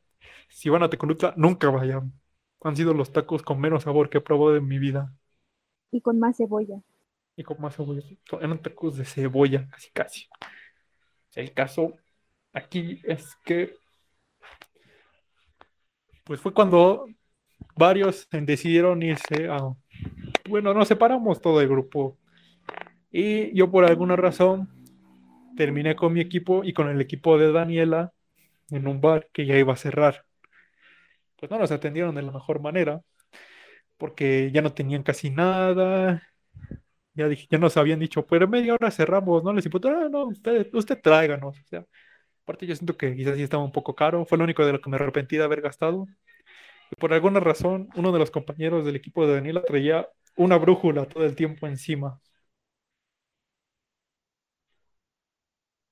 si 0.48 0.68
van 0.70 0.82
a 0.82 0.90
Tecolutla, 0.90 1.34
nunca 1.36 1.70
vayan. 1.70 2.12
Han 2.62 2.76
sido 2.76 2.94
los 2.94 3.12
tacos 3.12 3.42
con 3.42 3.60
menos 3.60 3.84
sabor 3.84 4.10
que 4.10 4.18
he 4.18 4.20
probado 4.20 4.56
en 4.56 4.66
mi 4.66 4.78
vida. 4.78 5.12
Y 5.94 6.00
con 6.00 6.18
más 6.18 6.36
cebolla. 6.36 6.82
Y 7.36 7.44
con 7.44 7.60
más 7.60 7.76
cebolla. 7.76 8.02
Eran 8.40 8.60
tacos 8.60 8.96
de 8.96 9.04
cebolla, 9.04 9.68
casi 9.70 9.90
casi. 9.92 10.26
El 11.36 11.52
caso 11.52 11.94
aquí 12.52 13.00
es 13.04 13.36
que 13.44 13.76
pues 16.24 16.40
fue 16.40 16.52
cuando 16.52 17.06
varios 17.76 18.26
decidieron 18.32 19.04
irse 19.04 19.48
a... 19.48 19.72
Bueno, 20.48 20.74
nos 20.74 20.88
separamos 20.88 21.40
todo 21.40 21.60
el 21.60 21.68
grupo. 21.68 22.18
Y 23.12 23.56
yo 23.56 23.70
por 23.70 23.84
alguna 23.84 24.16
razón 24.16 24.68
terminé 25.56 25.94
con 25.94 26.12
mi 26.12 26.20
equipo 26.20 26.64
y 26.64 26.72
con 26.72 26.88
el 26.88 27.00
equipo 27.00 27.38
de 27.38 27.52
Daniela 27.52 28.12
en 28.70 28.88
un 28.88 29.00
bar 29.00 29.28
que 29.32 29.46
ya 29.46 29.56
iba 29.56 29.74
a 29.74 29.76
cerrar. 29.76 30.24
Pues 31.36 31.52
no 31.52 31.58
nos 31.60 31.70
atendieron 31.70 32.16
de 32.16 32.22
la 32.22 32.32
mejor 32.32 32.60
manera 32.60 33.00
porque 33.96 34.50
ya 34.52 34.62
no 34.62 34.72
tenían 34.74 35.02
casi 35.02 35.30
nada. 35.30 36.22
Ya, 37.14 37.28
dije, 37.28 37.46
ya 37.50 37.58
nos 37.58 37.76
habían 37.76 38.00
dicho, 38.00 38.26
pero 38.26 38.48
media 38.48 38.74
hora 38.74 38.90
cerramos, 38.90 39.44
no 39.44 39.52
les 39.52 39.64
importa, 39.66 39.88
ah, 39.90 40.08
no, 40.10 40.26
usted, 40.26 40.68
usted 40.74 41.00
tráiganos. 41.02 41.58
O 41.60 41.64
sea, 41.68 41.86
aparte 42.44 42.66
yo 42.66 42.76
siento 42.76 42.96
que 42.96 43.16
quizás 43.16 43.36
sí 43.36 43.42
estaba 43.44 43.64
un 43.64 43.72
poco 43.72 43.94
caro, 43.94 44.26
fue 44.26 44.38
lo 44.38 44.44
único 44.44 44.66
de 44.66 44.72
lo 44.74 44.80
que 44.80 44.90
me 44.90 44.96
arrepentí 44.96 45.36
de 45.38 45.44
haber 45.44 45.62
gastado. 45.62 46.06
Y 46.90 46.96
por 46.96 47.12
alguna 47.14 47.40
razón, 47.40 47.88
uno 47.96 48.12
de 48.12 48.18
los 48.20 48.30
compañeros 48.30 48.84
del 48.86 48.96
equipo 48.96 49.26
de 49.26 49.34
Daniela 49.34 49.62
traía 49.64 50.08
una 50.36 50.58
brújula 50.58 51.06
todo 51.06 51.24
el 51.26 51.36
tiempo 51.36 51.66
encima. 51.66 52.20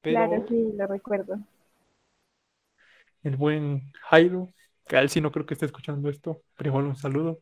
claro, 0.02 0.44
sí, 0.48 0.72
lo 0.76 0.86
recuerdo. 0.86 1.38
El 3.22 3.36
buen 3.36 3.92
Jairo, 4.10 4.52
que 4.86 4.96
a 4.96 5.00
él 5.00 5.08
sí 5.10 5.20
no 5.20 5.32
creo 5.32 5.46
que 5.46 5.54
esté 5.54 5.66
escuchando 5.66 6.08
esto, 6.10 6.42
pero 6.56 6.70
igual 6.70 6.86
un 6.86 6.96
saludo. 6.96 7.40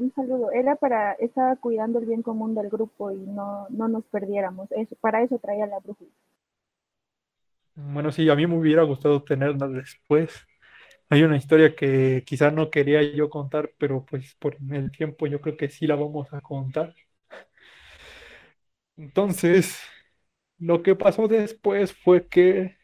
Un 0.00 0.12
saludo. 0.14 0.50
Era 0.50 0.74
para, 0.74 1.12
estaba 1.12 1.54
cuidando 1.54 2.00
el 2.00 2.06
bien 2.06 2.22
común 2.22 2.56
del 2.56 2.68
grupo 2.70 3.12
y 3.12 3.18
no, 3.18 3.68
no 3.70 3.86
nos 3.86 4.04
perdiéramos. 4.06 4.68
Eso, 4.72 4.96
para 4.96 5.22
eso 5.22 5.38
traía 5.38 5.68
la 5.68 5.78
brújula. 5.78 6.10
Bueno, 7.74 8.12
sí, 8.12 8.28
a 8.28 8.34
mí 8.36 8.46
me 8.46 8.56
hubiera 8.58 8.82
gustado 8.82 9.22
tenerla 9.24 9.68
después. 9.68 10.32
Hay 11.10 11.22
una 11.24 11.36
historia 11.36 11.74
que 11.76 12.24
quizá 12.26 12.50
no 12.50 12.70
quería 12.70 13.02
yo 13.02 13.30
contar, 13.30 13.72
pero 13.78 14.04
pues 14.06 14.34
por 14.36 14.56
el 14.72 14.90
tiempo 14.92 15.26
yo 15.26 15.40
creo 15.40 15.56
que 15.56 15.70
sí 15.70 15.86
la 15.86 15.96
vamos 15.96 16.32
a 16.32 16.40
contar. 16.42 16.94
Entonces, 18.96 19.78
lo 20.58 20.82
que 20.82 20.96
pasó 20.96 21.28
después 21.28 21.94
fue 21.94 22.28
que 22.28 22.76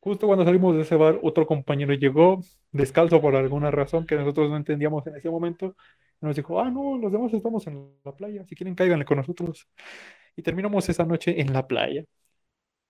justo 0.00 0.26
cuando 0.26 0.44
salimos 0.44 0.74
de 0.76 0.82
ese 0.82 0.96
bar, 0.96 1.18
otro 1.22 1.46
compañero 1.46 1.94
llegó 1.94 2.40
descalzo 2.72 3.20
por 3.20 3.36
alguna 3.36 3.70
razón 3.70 4.06
que 4.06 4.16
nosotros 4.16 4.50
no 4.50 4.56
entendíamos 4.56 5.06
en 5.06 5.16
ese 5.16 5.30
momento. 5.30 5.76
Nos 6.20 6.36
dijo, 6.36 6.60
ah, 6.60 6.70
no, 6.70 6.98
los 6.98 7.12
demás 7.12 7.32
estamos 7.32 7.66
en 7.66 7.92
la 8.04 8.12
playa, 8.12 8.44
si 8.46 8.54
quieren 8.56 8.74
cáiganle 8.74 9.04
con 9.04 9.18
nosotros. 9.18 9.68
Y 10.36 10.42
terminamos 10.42 10.88
esa 10.88 11.04
noche 11.04 11.40
en 11.40 11.52
la 11.52 11.66
playa. 11.66 12.04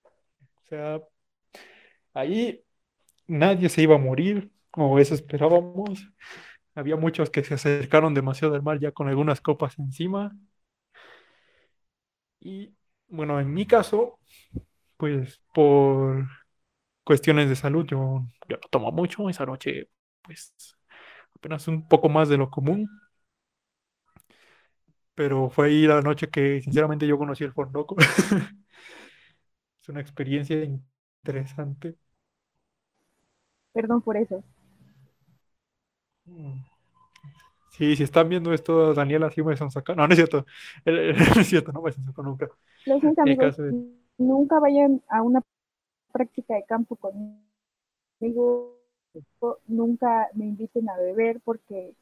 O 0.05 0.69
sea, 0.69 1.01
ahí 2.15 2.63
nadie 3.27 3.69
se 3.69 3.83
iba 3.83 3.97
a 3.97 3.99
morir, 3.99 4.51
o 4.73 4.99
eso 4.99 5.15
esperábamos. 5.15 6.09
Había 6.75 6.97
muchos 6.97 7.31
que 7.31 7.45
se 7.45 7.55
acercaron 7.55 8.15
demasiado 8.15 8.55
al 8.55 8.63
mar 8.63 8.79
ya 8.81 8.93
con 8.93 9.09
algunas 9.09 9.41
copas 9.41 9.79
encima. 9.79 10.37
Y 12.41 12.75
bueno, 13.09 13.41
en 13.41 13.53
mi 13.53 13.67
caso, 13.67 14.19
pues 14.97 15.41
por 15.55 16.27
cuestiones 17.09 17.49
de 17.49 17.57
salud, 17.57 17.87
yo, 17.87 18.23
yo 18.51 18.57
no 18.59 18.69
tomo 18.71 18.93
mucho. 18.93 19.31
Esa 19.31 19.47
noche, 19.47 19.89
pues 20.21 20.53
apenas 21.35 21.67
un 21.67 21.89
poco 21.89 22.11
más 22.11 22.29
de 22.29 22.37
lo 22.37 22.51
común. 22.51 22.87
Pero 25.15 25.49
fue 25.49 25.69
ahí 25.69 25.87
la 25.87 26.03
noche 26.03 26.29
que 26.29 26.61
sinceramente 26.61 27.07
yo 27.07 27.17
conocí 27.17 27.45
el 27.45 27.55
Fornoco. 27.55 27.97
es 29.81 29.89
una 29.89 30.03
experiencia 30.03 30.63
interesante. 30.63 31.97
Perdón 33.73 34.03
por 34.03 34.19
eso. 34.19 34.45
Mm. 36.27 36.61
Sí, 37.71 37.97
si 37.97 38.03
están 38.03 38.29
viendo 38.29 38.53
esto, 38.53 38.93
Daniela, 38.93 39.31
sí 39.31 39.43
me 39.43 39.57
son 39.57 39.71
sacando. 39.71 40.03
No, 40.03 40.09
no 40.09 40.13
es 40.13 40.19
cierto. 40.19 40.45
No 40.85 41.41
es 41.41 41.47
cierto, 41.47 41.73
no 41.73 41.81
me 41.81 41.91
son 41.91 42.05
sacando 42.05 42.33
nunca. 42.33 42.51
Los 42.85 43.19
amigos, 43.19 43.57
nunca 44.19 44.61
vayan 44.61 45.03
a 45.09 45.23
una 45.23 45.41
práctica 46.19 46.55
de 46.55 46.65
campo 46.65 46.97
conmigo. 46.97 48.77
Nunca 49.67 50.29
me 50.35 50.47
inviten 50.47 50.89
a 50.89 50.97
beber 50.97 51.41
porque 51.45 51.95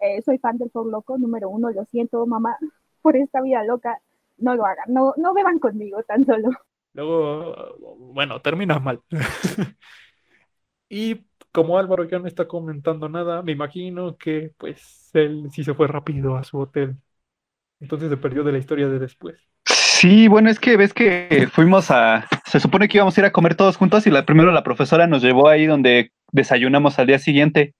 eh, 0.00 0.22
soy 0.22 0.38
fan 0.38 0.58
del 0.58 0.70
Four 0.70 0.86
Loco, 0.86 1.18
número 1.18 1.48
uno. 1.48 1.70
Lo 1.70 1.84
siento, 1.86 2.24
mamá, 2.26 2.56
por 3.02 3.16
esta 3.16 3.42
vida 3.42 3.64
loca. 3.64 4.00
No 4.36 4.54
lo 4.54 4.66
hagan, 4.66 4.92
no, 4.92 5.14
no 5.16 5.32
beban 5.32 5.58
conmigo 5.58 6.02
tan 6.02 6.24
solo. 6.24 6.50
Luego, 6.92 7.76
bueno, 7.98 8.40
terminas 8.40 8.82
mal. 8.82 9.00
y 10.88 11.24
como 11.52 11.78
Álvaro 11.78 12.04
ya 12.04 12.18
no 12.18 12.26
está 12.26 12.48
comentando 12.48 13.08
nada, 13.08 13.42
me 13.42 13.52
imagino 13.52 14.16
que 14.16 14.52
pues 14.58 15.10
él 15.14 15.48
sí 15.52 15.62
se 15.64 15.74
fue 15.74 15.86
rápido 15.86 16.36
a 16.36 16.44
su 16.44 16.58
hotel. 16.58 16.96
Entonces 17.80 18.10
se 18.10 18.16
perdió 18.16 18.44
de 18.44 18.52
la 18.52 18.58
historia 18.58 18.88
de 18.88 18.98
después. 18.98 19.38
Sí, 20.04 20.28
bueno, 20.28 20.50
es 20.50 20.60
que 20.60 20.76
ves 20.76 20.92
que 20.92 21.48
fuimos 21.50 21.90
a, 21.90 22.28
se 22.44 22.60
supone 22.60 22.88
que 22.88 22.98
íbamos 22.98 23.16
a 23.16 23.20
ir 23.22 23.24
a 23.24 23.32
comer 23.32 23.54
todos 23.54 23.78
juntos 23.78 24.06
y 24.06 24.10
la, 24.10 24.26
primero 24.26 24.52
la 24.52 24.62
profesora 24.62 25.06
nos 25.06 25.22
llevó 25.22 25.48
ahí 25.48 25.64
donde 25.64 26.12
desayunamos 26.30 26.98
al 26.98 27.06
día 27.06 27.18
siguiente. 27.18 27.74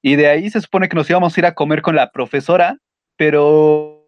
Y 0.00 0.16
de 0.16 0.28
ahí 0.28 0.48
se 0.48 0.62
supone 0.62 0.88
que 0.88 0.96
nos 0.96 1.10
íbamos 1.10 1.36
a 1.36 1.40
ir 1.40 1.44
a 1.44 1.52
comer 1.52 1.82
con 1.82 1.94
la 1.94 2.10
profesora, 2.10 2.78
pero 3.16 4.02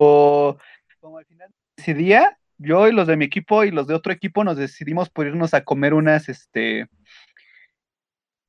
como 1.00 1.18
al 1.18 1.26
final 1.26 1.50
de 1.50 1.82
ese 1.82 1.92
día, 1.92 2.38
yo 2.56 2.88
y 2.88 2.92
los 2.92 3.06
de 3.06 3.18
mi 3.18 3.26
equipo 3.26 3.62
y 3.64 3.70
los 3.72 3.86
de 3.86 3.92
otro 3.92 4.10
equipo 4.10 4.42
nos 4.42 4.56
decidimos 4.56 5.10
por 5.10 5.26
irnos 5.26 5.52
a 5.52 5.64
comer 5.64 5.92
unas, 5.92 6.30
este, 6.30 6.86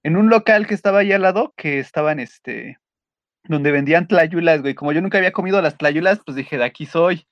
en 0.04 0.16
un 0.16 0.30
local 0.30 0.68
que 0.68 0.74
estaba 0.74 1.00
ahí 1.00 1.12
al 1.12 1.24
lado, 1.24 1.54
que 1.58 1.80
estaban, 1.80 2.22
este, 2.22 2.78
donde 3.44 3.74
vendían 3.74 4.08
tlayulas, 4.08 4.62
güey. 4.62 4.74
Como 4.74 4.94
yo 4.94 5.02
nunca 5.02 5.18
había 5.18 5.34
comido 5.34 5.62
las 5.62 5.78
tlayulas, 5.78 6.22
pues 6.26 6.38
dije, 6.38 6.58
de 6.58 6.64
aquí 6.64 6.86
soy. 6.86 7.28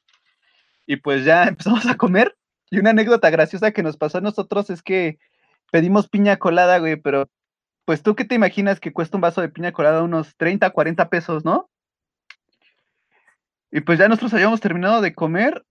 Y 0.85 0.97
pues 0.97 1.25
ya 1.25 1.43
empezamos 1.47 1.85
a 1.85 1.97
comer. 1.97 2.35
Y 2.69 2.79
una 2.79 2.91
anécdota 2.91 3.29
graciosa 3.29 3.71
que 3.71 3.83
nos 3.83 3.97
pasó 3.97 4.19
a 4.19 4.21
nosotros 4.21 4.69
es 4.69 4.81
que 4.81 5.19
pedimos 5.71 6.09
piña 6.09 6.37
colada, 6.37 6.79
güey, 6.79 6.95
pero 6.95 7.29
pues 7.85 8.03
tú 8.03 8.15
qué 8.15 8.25
te 8.25 8.35
imaginas 8.35 8.79
que 8.79 8.93
cuesta 8.93 9.17
un 9.17 9.21
vaso 9.21 9.41
de 9.41 9.49
piña 9.49 9.71
colada 9.71 10.03
unos 10.03 10.35
30, 10.37 10.69
40 10.69 11.09
pesos, 11.09 11.43
¿no? 11.43 11.69
Y 13.71 13.81
pues 13.81 13.99
ya 13.99 14.07
nosotros 14.07 14.33
habíamos 14.33 14.61
terminado 14.61 15.01
de 15.01 15.13
comer 15.13 15.65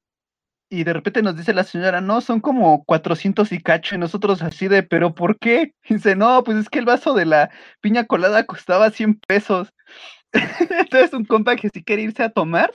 y 0.70 0.84
de 0.84 0.92
repente 0.92 1.22
nos 1.22 1.36
dice 1.36 1.52
la 1.52 1.64
señora, 1.64 2.00
no, 2.00 2.20
son 2.20 2.40
como 2.40 2.84
400 2.84 3.50
y 3.52 3.60
cacho, 3.60 3.96
y 3.96 3.98
nosotros 3.98 4.40
así 4.40 4.68
de, 4.68 4.84
pero 4.84 5.14
¿por 5.14 5.38
qué? 5.38 5.74
Dice, 5.88 6.14
no, 6.14 6.44
pues 6.44 6.58
es 6.58 6.68
que 6.68 6.78
el 6.78 6.84
vaso 6.84 7.12
de 7.12 7.26
la 7.26 7.50
piña 7.80 8.06
colada 8.06 8.46
costaba 8.46 8.90
100 8.90 9.20
pesos. 9.26 9.74
Entonces 10.32 11.12
un 11.12 11.24
compa 11.24 11.56
que 11.56 11.70
sí 11.70 11.82
quería 11.82 12.04
irse 12.06 12.22
a 12.22 12.30
tomar, 12.30 12.72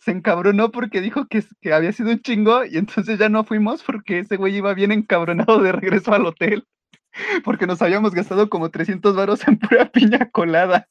se 0.00 0.10
encabronó 0.10 0.70
porque 0.70 1.00
dijo 1.00 1.26
que, 1.26 1.44
que 1.60 1.72
había 1.72 1.92
sido 1.92 2.10
un 2.10 2.20
chingo, 2.20 2.64
y 2.64 2.76
entonces 2.78 3.18
ya 3.18 3.28
no 3.28 3.44
fuimos 3.44 3.82
porque 3.82 4.20
ese 4.20 4.36
güey 4.36 4.56
iba 4.56 4.74
bien 4.74 4.92
encabronado 4.92 5.60
de 5.60 5.72
regreso 5.72 6.12
al 6.12 6.26
hotel, 6.26 6.66
porque 7.44 7.66
nos 7.66 7.82
habíamos 7.82 8.14
gastado 8.14 8.48
como 8.48 8.70
300 8.70 9.16
varos 9.16 9.46
en 9.46 9.58
pura 9.58 9.90
piña 9.92 10.30
colada. 10.30 10.88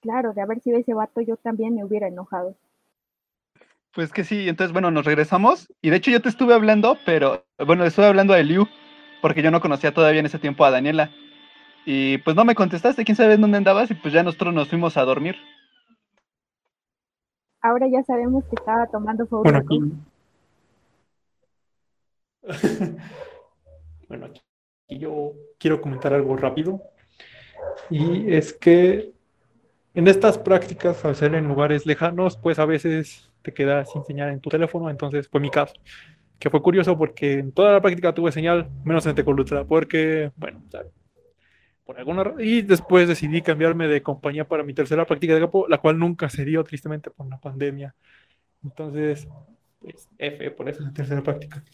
Claro, 0.00 0.32
de 0.32 0.40
haber 0.40 0.60
sido 0.60 0.78
ese 0.78 0.94
vato 0.94 1.20
yo 1.20 1.36
también 1.36 1.74
me 1.74 1.84
hubiera 1.84 2.08
enojado. 2.08 2.56
Pues 3.92 4.12
que 4.12 4.24
sí, 4.24 4.48
entonces 4.48 4.72
bueno, 4.72 4.90
nos 4.90 5.04
regresamos 5.04 5.72
y 5.82 5.90
de 5.90 5.96
hecho 5.96 6.10
yo 6.10 6.22
te 6.22 6.28
estuve 6.28 6.54
hablando, 6.54 6.96
pero 7.04 7.44
bueno, 7.58 7.82
le 7.82 7.88
estuve 7.88 8.06
hablando 8.06 8.32
a 8.32 8.38
Eliu 8.38 8.66
porque 9.20 9.42
yo 9.42 9.50
no 9.50 9.60
conocía 9.60 9.92
todavía 9.92 10.20
en 10.20 10.26
ese 10.26 10.38
tiempo 10.38 10.64
a 10.64 10.70
Daniela. 10.70 11.10
Y 11.86 12.18
pues 12.18 12.36
no 12.36 12.44
me 12.44 12.54
contestaste, 12.54 13.04
quién 13.04 13.16
sabe 13.16 13.36
dónde 13.36 13.58
andabas 13.58 13.90
y 13.90 13.94
pues 13.94 14.12
ya 14.12 14.22
nosotros 14.22 14.54
nos 14.54 14.68
fuimos 14.68 14.96
a 14.96 15.04
dormir. 15.04 15.36
Ahora 17.62 17.86
ya 17.88 18.02
sabemos 18.04 18.44
que 18.44 18.56
estaba 18.56 18.86
tomando 18.86 19.26
Bueno, 19.30 19.58
aquí... 19.58 19.80
bueno, 24.08 24.28
y 24.88 24.98
yo 24.98 25.32
quiero 25.58 25.80
comentar 25.80 26.12
algo 26.14 26.36
rápido. 26.36 26.82
Y 27.90 28.32
es 28.32 28.52
que 28.52 29.12
en 29.94 30.08
estas 30.08 30.38
prácticas, 30.38 31.04
al 31.04 31.16
ser 31.16 31.34
en 31.34 31.48
lugares 31.48 31.86
lejanos, 31.86 32.36
pues 32.36 32.58
a 32.58 32.64
veces 32.64 33.30
te 33.42 33.52
quedas 33.52 33.90
sin 33.92 34.04
señal 34.04 34.30
en 34.30 34.40
tu 34.40 34.50
teléfono, 34.50 34.90
entonces 34.90 35.28
fue 35.28 35.40
mi 35.40 35.50
caso, 35.50 35.74
que 36.38 36.50
fue 36.50 36.62
curioso 36.62 36.96
porque 36.96 37.34
en 37.34 37.52
toda 37.52 37.72
la 37.72 37.80
práctica 37.80 38.14
tuve 38.14 38.32
señal, 38.32 38.68
menos 38.84 39.06
en 39.06 39.14
Tecolutra, 39.14 39.64
porque, 39.64 40.30
bueno, 40.36 40.62
por 41.90 41.98
alguna 41.98 42.34
y 42.38 42.62
después 42.62 43.08
decidí 43.08 43.42
cambiarme 43.42 43.88
de 43.88 44.00
compañía 44.00 44.46
para 44.46 44.62
mi 44.62 44.72
tercera 44.74 45.04
práctica 45.04 45.34
de 45.34 45.40
campo, 45.40 45.66
la 45.68 45.78
cual 45.78 45.98
nunca 45.98 46.28
se 46.28 46.44
dio 46.44 46.62
tristemente 46.62 47.10
por 47.10 47.28
la 47.28 47.40
pandemia. 47.40 47.96
Entonces, 48.62 49.26
pues 49.80 50.08
F 50.16 50.52
por 50.52 50.68
eso 50.68 50.84
la 50.84 50.92
tercera 50.92 51.20
práctica. 51.20 51.64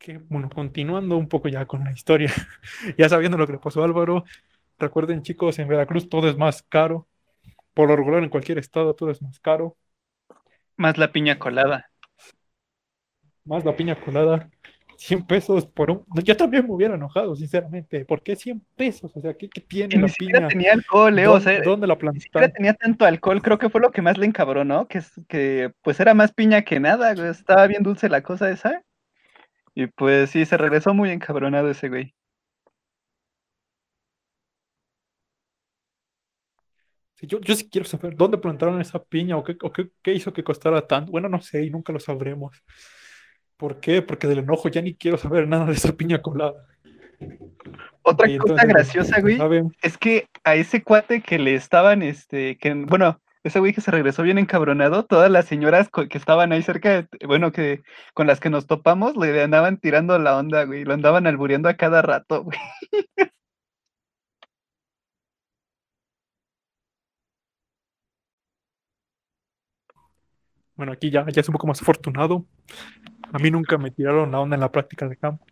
que, 0.00 0.18
bueno, 0.18 0.48
continuando 0.50 1.16
un 1.16 1.28
poco 1.28 1.48
ya 1.48 1.64
con 1.66 1.84
la 1.84 1.92
historia, 1.92 2.32
ya 2.98 3.08
sabiendo 3.08 3.38
lo 3.38 3.46
que 3.46 3.52
le 3.52 3.58
pasó 3.58 3.82
a 3.82 3.84
Álvaro, 3.84 4.24
recuerden 4.78 5.22
chicos, 5.22 5.58
en 5.60 5.68
Veracruz 5.68 6.08
todo 6.08 6.28
es 6.28 6.36
más 6.38 6.62
caro, 6.62 7.06
por 7.74 7.88
lo 7.88 7.94
regular 7.96 8.24
en 8.24 8.30
cualquier 8.30 8.58
estado 8.58 8.94
todo 8.94 9.10
es 9.10 9.22
más 9.22 9.38
caro. 9.38 9.76
Más 10.76 10.98
la 10.98 11.12
piña 11.12 11.38
colada. 11.38 11.90
Más 13.44 13.64
la 13.64 13.76
piña 13.76 13.94
colada. 14.00 14.50
100 15.00 15.26
pesos 15.26 15.66
por 15.66 15.90
un... 15.90 16.04
Yo 16.22 16.36
también 16.36 16.66
me 16.66 16.74
hubiera 16.74 16.94
enojado, 16.94 17.34
sinceramente. 17.34 18.04
¿Por 18.04 18.22
qué 18.22 18.36
100 18.36 18.62
pesos? 18.76 19.10
O 19.16 19.20
sea, 19.20 19.32
¿qué, 19.32 19.48
qué 19.48 19.62
tiene 19.62 19.96
la 19.96 20.08
piña? 20.08 20.46
tenía 20.46 20.74
alcohol. 20.74 21.16
¿Dónde, 21.16 21.26
o 21.26 21.40
sea, 21.40 21.62
¿dónde 21.62 21.86
la 21.86 21.96
plantó? 21.96 22.20
tenía 22.54 22.74
tanto 22.74 23.06
alcohol, 23.06 23.40
creo 23.40 23.58
que 23.58 23.70
fue 23.70 23.80
lo 23.80 23.90
que 23.92 24.02
más 24.02 24.18
le 24.18 24.26
encabronó, 24.26 24.86
que, 24.88 25.00
que 25.26 25.72
pues 25.82 25.98
era 26.00 26.12
más 26.12 26.34
piña 26.34 26.62
que 26.62 26.80
nada, 26.80 27.12
estaba 27.30 27.66
bien 27.66 27.82
dulce 27.82 28.10
la 28.10 28.22
cosa 28.22 28.50
esa. 28.50 28.82
Y 29.74 29.86
pues 29.86 30.30
sí, 30.30 30.44
se 30.44 30.58
regresó 30.58 30.92
muy 30.92 31.10
encabronado 31.10 31.70
ese 31.70 31.88
güey. 31.88 32.14
yo, 37.22 37.40
yo 37.40 37.54
sí 37.54 37.68
quiero 37.70 37.86
saber 37.86 38.16
dónde 38.16 38.38
plantaron 38.38 38.80
esa 38.80 39.02
piña 39.02 39.36
o 39.36 39.44
qué, 39.44 39.56
qué, 40.02 40.12
hizo 40.14 40.32
que 40.32 40.44
costara 40.44 40.86
tanto. 40.86 41.10
Bueno, 41.12 41.28
no 41.28 41.40
sé 41.40 41.64
y 41.64 41.70
nunca 41.70 41.92
lo 41.92 42.00
sabremos. 42.00 42.62
¿Por 43.60 43.78
qué? 43.78 44.00
Porque 44.00 44.26
del 44.26 44.38
enojo 44.38 44.70
ya 44.70 44.80
ni 44.80 44.94
quiero 44.94 45.18
saber 45.18 45.46
nada 45.46 45.66
de 45.66 45.74
esa 45.74 45.92
piña 45.92 46.22
colada. 46.22 46.66
Otra 48.00 48.26
cosa 48.38 48.64
graciosa, 48.64 49.20
güey, 49.20 49.38
es 49.82 49.98
que 49.98 50.26
a 50.44 50.54
ese 50.54 50.82
cuate 50.82 51.20
que 51.20 51.38
le 51.38 51.54
estaban, 51.54 52.02
este, 52.02 52.56
que, 52.56 52.72
bueno, 52.72 53.20
ese 53.44 53.60
güey 53.60 53.74
que 53.74 53.82
se 53.82 53.90
regresó 53.90 54.22
bien 54.22 54.38
encabronado, 54.38 55.04
todas 55.04 55.30
las 55.30 55.44
señoras 55.44 55.90
que 55.90 56.16
estaban 56.16 56.52
ahí 56.52 56.62
cerca, 56.62 57.06
bueno, 57.26 57.52
que 57.52 57.82
con 58.14 58.26
las 58.26 58.40
que 58.40 58.48
nos 58.48 58.66
topamos, 58.66 59.14
le 59.18 59.42
andaban 59.42 59.76
tirando 59.76 60.18
la 60.18 60.38
onda, 60.38 60.64
güey, 60.64 60.84
lo 60.84 60.94
andaban 60.94 61.26
albureando 61.26 61.68
a 61.68 61.74
cada 61.74 62.00
rato, 62.00 62.44
güey. 62.44 62.58
Bueno, 70.80 70.94
aquí 70.94 71.10
ya, 71.10 71.26
ya 71.28 71.42
es 71.42 71.48
un 71.50 71.52
poco 71.52 71.66
más 71.66 71.82
afortunado. 71.82 72.46
A 73.30 73.38
mí 73.38 73.50
nunca 73.50 73.76
me 73.76 73.90
tiraron 73.90 74.32
la 74.32 74.40
onda 74.40 74.54
en 74.54 74.62
la 74.62 74.72
práctica 74.72 75.06
de 75.06 75.16
campo. 75.18 75.44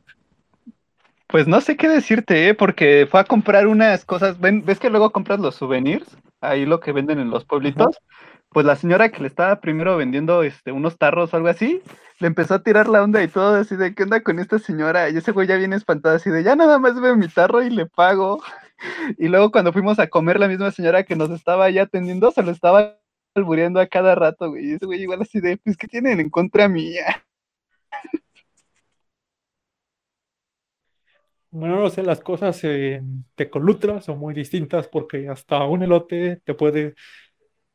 Pues 1.26 1.46
no 1.46 1.60
sé 1.60 1.76
qué 1.76 1.86
decirte, 1.86 2.48
¿eh? 2.48 2.54
porque 2.54 3.06
fue 3.10 3.20
a 3.20 3.24
comprar 3.24 3.66
unas 3.66 4.06
cosas. 4.06 4.40
¿Ves 4.40 4.78
que 4.78 4.88
luego 4.88 5.12
compras 5.12 5.38
los 5.38 5.54
souvenirs? 5.54 6.16
Ahí 6.40 6.64
lo 6.64 6.80
que 6.80 6.92
venden 6.92 7.18
en 7.18 7.28
los 7.28 7.44
pueblitos. 7.44 8.00
Pues 8.48 8.64
la 8.64 8.74
señora 8.74 9.10
que 9.10 9.20
le 9.20 9.28
estaba 9.28 9.60
primero 9.60 9.98
vendiendo 9.98 10.42
este, 10.44 10.72
unos 10.72 10.96
tarros 10.96 11.34
o 11.34 11.36
algo 11.36 11.48
así, 11.48 11.82
le 12.20 12.26
empezó 12.26 12.54
a 12.54 12.62
tirar 12.62 12.88
la 12.88 13.02
onda 13.02 13.22
y 13.22 13.28
todo, 13.28 13.56
así 13.56 13.76
de, 13.76 13.94
¿qué 13.94 14.04
onda 14.04 14.22
con 14.22 14.38
esta 14.38 14.58
señora? 14.58 15.10
Y 15.10 15.18
ese 15.18 15.32
güey 15.32 15.46
ya 15.46 15.56
viene 15.56 15.76
espantado, 15.76 16.16
así 16.16 16.30
de, 16.30 16.42
ya 16.42 16.56
nada 16.56 16.78
más 16.78 16.98
veo 16.98 17.14
mi 17.16 17.28
tarro 17.28 17.62
y 17.62 17.68
le 17.68 17.84
pago. 17.84 18.42
Y 19.18 19.26
luego 19.26 19.50
cuando 19.50 19.74
fuimos 19.74 19.98
a 19.98 20.06
comer, 20.06 20.40
la 20.40 20.48
misma 20.48 20.70
señora 20.70 21.02
que 21.02 21.16
nos 21.16 21.30
estaba 21.30 21.68
ya 21.68 21.82
atendiendo, 21.82 22.30
se 22.30 22.44
lo 22.44 22.52
estaba 22.52 22.94
albureando 23.38 23.80
a 23.80 23.86
cada 23.88 24.14
rato, 24.14 24.50
güey. 24.50 24.70
Y 24.70 24.72
ese 24.74 24.86
güey 24.86 25.02
igual 25.02 25.22
así 25.22 25.40
de, 25.40 25.56
pues, 25.58 25.76
¿qué 25.76 25.88
tienen 25.88 26.20
en 26.20 26.30
contra 26.30 26.68
mía? 26.68 27.24
Bueno, 31.50 31.76
no 31.80 31.88
sé, 31.90 32.02
las 32.02 32.20
cosas 32.20 32.62
en 32.64 33.24
Tecolutra 33.34 34.00
son 34.02 34.18
muy 34.18 34.34
distintas 34.34 34.86
porque 34.86 35.28
hasta 35.28 35.64
un 35.64 35.82
elote 35.82 36.40
te 36.44 36.54
puede, 36.54 36.94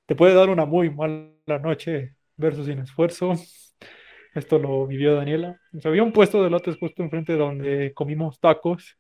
te 0.06 0.15
puede 0.15 0.36
dar 0.36 0.49
una 0.49 0.65
muy 0.65 0.89
mala 0.91 1.60
noche 1.62 2.15
versus 2.38 2.67
sin 2.67 2.80
esfuerzo. 2.80 3.34
Esto 4.36 4.60
lo 4.60 4.88
vivió 4.88 5.15
Daniela. 5.15 5.60
había 5.86 6.04
un 6.04 6.13
puesto 6.13 6.41
de 6.41 6.47
elotes 6.47 6.78
justo 6.80 7.04
enfrente 7.04 7.36
donde 7.38 7.93
comimos 7.93 8.39
tacos. 8.39 8.97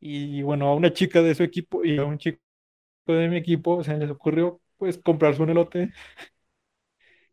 Y 0.00 0.42
bueno, 0.42 0.68
a 0.68 0.74
una 0.74 0.92
chica 0.92 1.22
de 1.22 1.34
su 1.34 1.42
equipo 1.42 1.84
y 1.84 1.98
a 1.98 2.04
un 2.04 2.18
chico 2.18 2.40
de 3.06 3.28
mi 3.28 3.36
equipo 3.38 3.82
se 3.84 3.96
les 3.96 4.10
ocurrió 4.10 4.60
pues 4.78 4.98
comprarse 4.98 5.42
un 5.42 5.50
elote. 5.50 5.92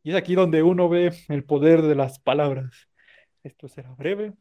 Y 0.04 0.12
es 0.12 0.16
aquí 0.16 0.36
donde 0.36 0.64
uno 0.64 0.90
ve 0.90 1.12
el 1.30 1.44
poder 1.46 1.82
de 1.82 1.96
las 1.96 2.20
palabras. 2.20 2.90
Esto 3.44 3.68
será 3.68 3.94
breve, 3.96 4.34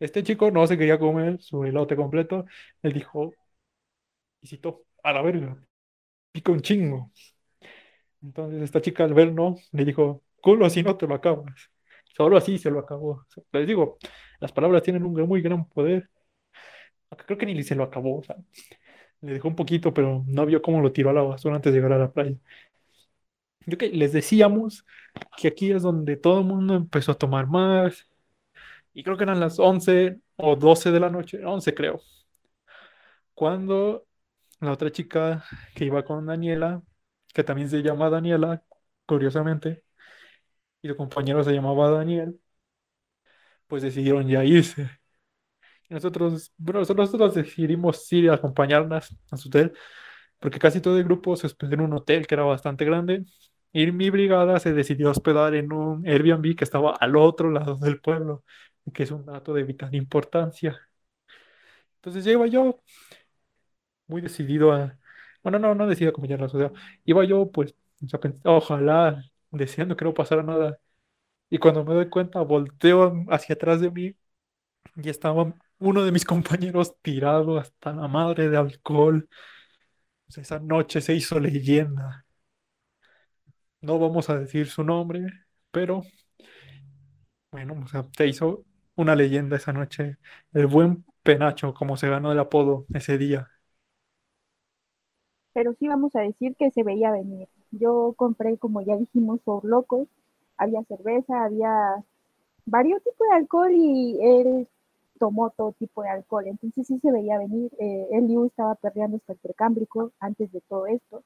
este 0.00 0.22
chico 0.22 0.50
no 0.50 0.66
se 0.66 0.78
quería 0.78 0.98
comer 0.98 1.40
su 1.40 1.64
elote 1.64 1.96
completo. 1.96 2.46
Él 2.82 2.92
dijo, 2.92 3.32
y 4.40 4.46
citó, 4.48 4.84
a 5.02 5.12
la 5.12 5.22
verga, 5.22 5.56
pica 6.32 6.52
un 6.52 6.60
chingo. 6.62 7.12
Entonces 8.22 8.62
esta 8.62 8.80
chica 8.80 9.04
al 9.04 9.14
verlo 9.14 9.56
le 9.72 9.84
dijo, 9.84 10.22
culo 10.40 10.66
así 10.66 10.82
no 10.82 10.96
te 10.96 11.06
lo 11.06 11.14
acabas. 11.14 11.70
Solo 12.16 12.36
así 12.36 12.58
se 12.58 12.70
lo 12.70 12.80
acabó. 12.80 13.26
Les 13.52 13.66
digo, 13.66 13.98
las 14.40 14.52
palabras 14.52 14.82
tienen 14.82 15.04
un 15.04 15.14
muy 15.28 15.40
gran 15.42 15.68
poder. 15.68 16.10
creo 17.26 17.38
que 17.38 17.46
ni 17.46 17.62
se 17.62 17.74
lo 17.74 17.84
acabó. 17.84 18.22
Le 19.20 19.34
dejó 19.34 19.48
un 19.48 19.56
poquito, 19.56 19.92
pero 19.94 20.24
no 20.26 20.46
vio 20.46 20.62
cómo 20.62 20.80
lo 20.80 20.92
tiró 20.92 21.10
a 21.10 21.12
la 21.12 21.22
basura 21.22 21.56
antes 21.56 21.72
de 21.72 21.78
llegar 21.78 21.92
a 21.92 21.98
la 21.98 22.12
playa. 22.12 22.36
Yo 23.66 23.76
que 23.78 23.88
les 23.90 24.12
decíamos 24.12 24.84
que 25.36 25.48
aquí 25.48 25.70
es 25.72 25.82
donde 25.82 26.16
todo 26.16 26.40
el 26.40 26.46
mundo 26.46 26.74
empezó 26.74 27.12
a 27.12 27.18
tomar 27.18 27.46
más, 27.46 28.08
y 28.94 29.04
creo 29.04 29.16
que 29.16 29.24
eran 29.24 29.40
las 29.40 29.58
11 29.60 30.20
o 30.36 30.56
12 30.56 30.90
de 30.92 31.00
la 31.00 31.10
noche, 31.10 31.44
11 31.44 31.74
creo, 31.74 32.02
cuando 33.34 34.06
la 34.60 34.72
otra 34.72 34.90
chica 34.92 35.44
que 35.74 35.84
iba 35.86 36.04
con 36.04 36.26
Daniela, 36.26 36.82
que 37.34 37.44
también 37.44 37.70
se 37.70 37.82
llama 37.82 38.10
Daniela, 38.10 38.62
curiosamente, 39.06 39.84
y 40.82 40.88
su 40.88 40.96
compañero 40.96 41.44
se 41.44 41.52
llamaba 41.52 41.90
Daniel, 41.90 42.40
pues 43.66 43.82
decidieron 43.82 44.26
ya 44.28 44.44
irse. 44.44 44.97
Nosotros, 45.88 46.52
bueno, 46.58 46.80
nosotros 46.80 47.34
decidimos 47.34 48.12
ir 48.12 48.30
a 48.30 48.34
acompañarlas 48.34 49.16
a 49.30 49.36
su 49.38 49.48
hotel, 49.48 49.72
porque 50.40 50.58
casi 50.58 50.80
todo 50.80 50.98
el 50.98 51.04
grupo 51.04 51.36
se 51.36 51.46
hospedó 51.46 51.74
en 51.74 51.82
un 51.82 51.94
hotel 51.94 52.26
que 52.26 52.34
era 52.34 52.44
bastante 52.44 52.84
grande, 52.84 53.24
y 53.72 53.90
mi 53.92 54.10
brigada 54.10 54.60
se 54.60 54.72
decidió 54.74 55.10
hospedar 55.10 55.54
en 55.54 55.72
un 55.72 56.06
Airbnb 56.08 56.56
que 56.56 56.64
estaba 56.64 56.94
al 56.96 57.16
otro 57.16 57.50
lado 57.50 57.76
del 57.76 58.00
pueblo 58.00 58.44
que 58.94 59.02
es 59.04 59.10
un 59.12 59.26
dato 59.26 59.54
de 59.54 59.64
vital 59.64 59.94
importancia. 59.94 60.78
Entonces 61.96 62.24
ya 62.24 62.32
iba 62.32 62.46
yo 62.46 62.82
muy 64.06 64.20
decidido 64.22 64.72
a, 64.72 64.98
bueno, 65.42 65.58
no, 65.58 65.74
no 65.74 65.86
decidido 65.86 66.10
a 66.10 66.12
acompañar 66.12 66.40
la 66.40 66.48
sociedad, 66.48 66.72
iba 67.04 67.24
yo 67.24 67.50
pues, 67.50 67.74
ojalá, 68.44 69.22
deseando 69.50 69.96
que 69.96 70.04
no 70.04 70.14
pasara 70.14 70.42
nada. 70.42 70.78
Y 71.50 71.58
cuando 71.58 71.84
me 71.84 71.94
doy 71.94 72.10
cuenta, 72.10 72.40
volteo 72.42 73.24
hacia 73.30 73.54
atrás 73.54 73.80
de 73.80 73.90
mí 73.90 74.16
y 74.96 75.08
estaba 75.10 75.54
uno 75.78 76.04
de 76.04 76.12
mis 76.12 76.24
compañeros 76.24 76.96
tirado 77.02 77.58
hasta 77.58 77.92
la 77.92 78.08
madre 78.08 78.48
de 78.48 78.56
alcohol. 78.56 79.28
esa 80.36 80.58
noche 80.60 81.00
se 81.00 81.14
hizo 81.14 81.38
leyenda. 81.40 82.24
No 83.80 83.98
vamos 83.98 84.30
a 84.30 84.38
decir 84.38 84.68
su 84.68 84.84
nombre, 84.84 85.26
pero 85.72 86.02
bueno, 87.50 87.80
o 87.84 87.88
sea, 87.88 88.06
se 88.16 88.26
hizo 88.26 88.64
una 88.96 89.14
leyenda 89.14 89.56
esa 89.56 89.72
noche. 89.72 90.18
El 90.52 90.66
buen 90.66 91.04
Penacho, 91.22 91.74
como 91.74 91.96
se 91.96 92.08
ganó 92.08 92.32
el 92.32 92.38
apodo 92.38 92.86
ese 92.94 93.18
día. 93.18 93.48
Pero 95.52 95.74
sí 95.78 95.88
vamos 95.88 96.14
a 96.16 96.20
decir 96.20 96.54
que 96.56 96.70
se 96.70 96.82
veía 96.82 97.10
venir. 97.10 97.48
Yo 97.70 98.14
compré, 98.16 98.58
como 98.58 98.80
ya 98.82 98.96
dijimos, 98.96 99.40
por 99.42 99.64
locos. 99.64 100.08
Había 100.56 100.82
cerveza, 100.84 101.44
había 101.44 101.70
varios 102.66 103.02
tipos 103.02 103.26
de 103.30 103.36
alcohol 103.36 103.72
y 103.74 104.18
él 104.20 104.68
tomó 105.18 105.50
todo 105.50 105.72
tipo 105.74 106.02
de 106.04 106.10
alcohol. 106.10 106.46
Entonces 106.48 106.86
sí 106.88 106.98
se 107.00 107.12
veía 107.12 107.38
venir. 107.38 107.70
Eh, 107.80 108.08
Eliu 108.12 108.46
estaba 108.46 108.76
perdiendo 108.76 109.18
hasta 109.18 109.34
el 109.34 109.40
precámbrico 109.40 110.12
antes 110.20 110.52
de 110.52 110.62
todo 110.62 110.86
esto. 110.88 111.24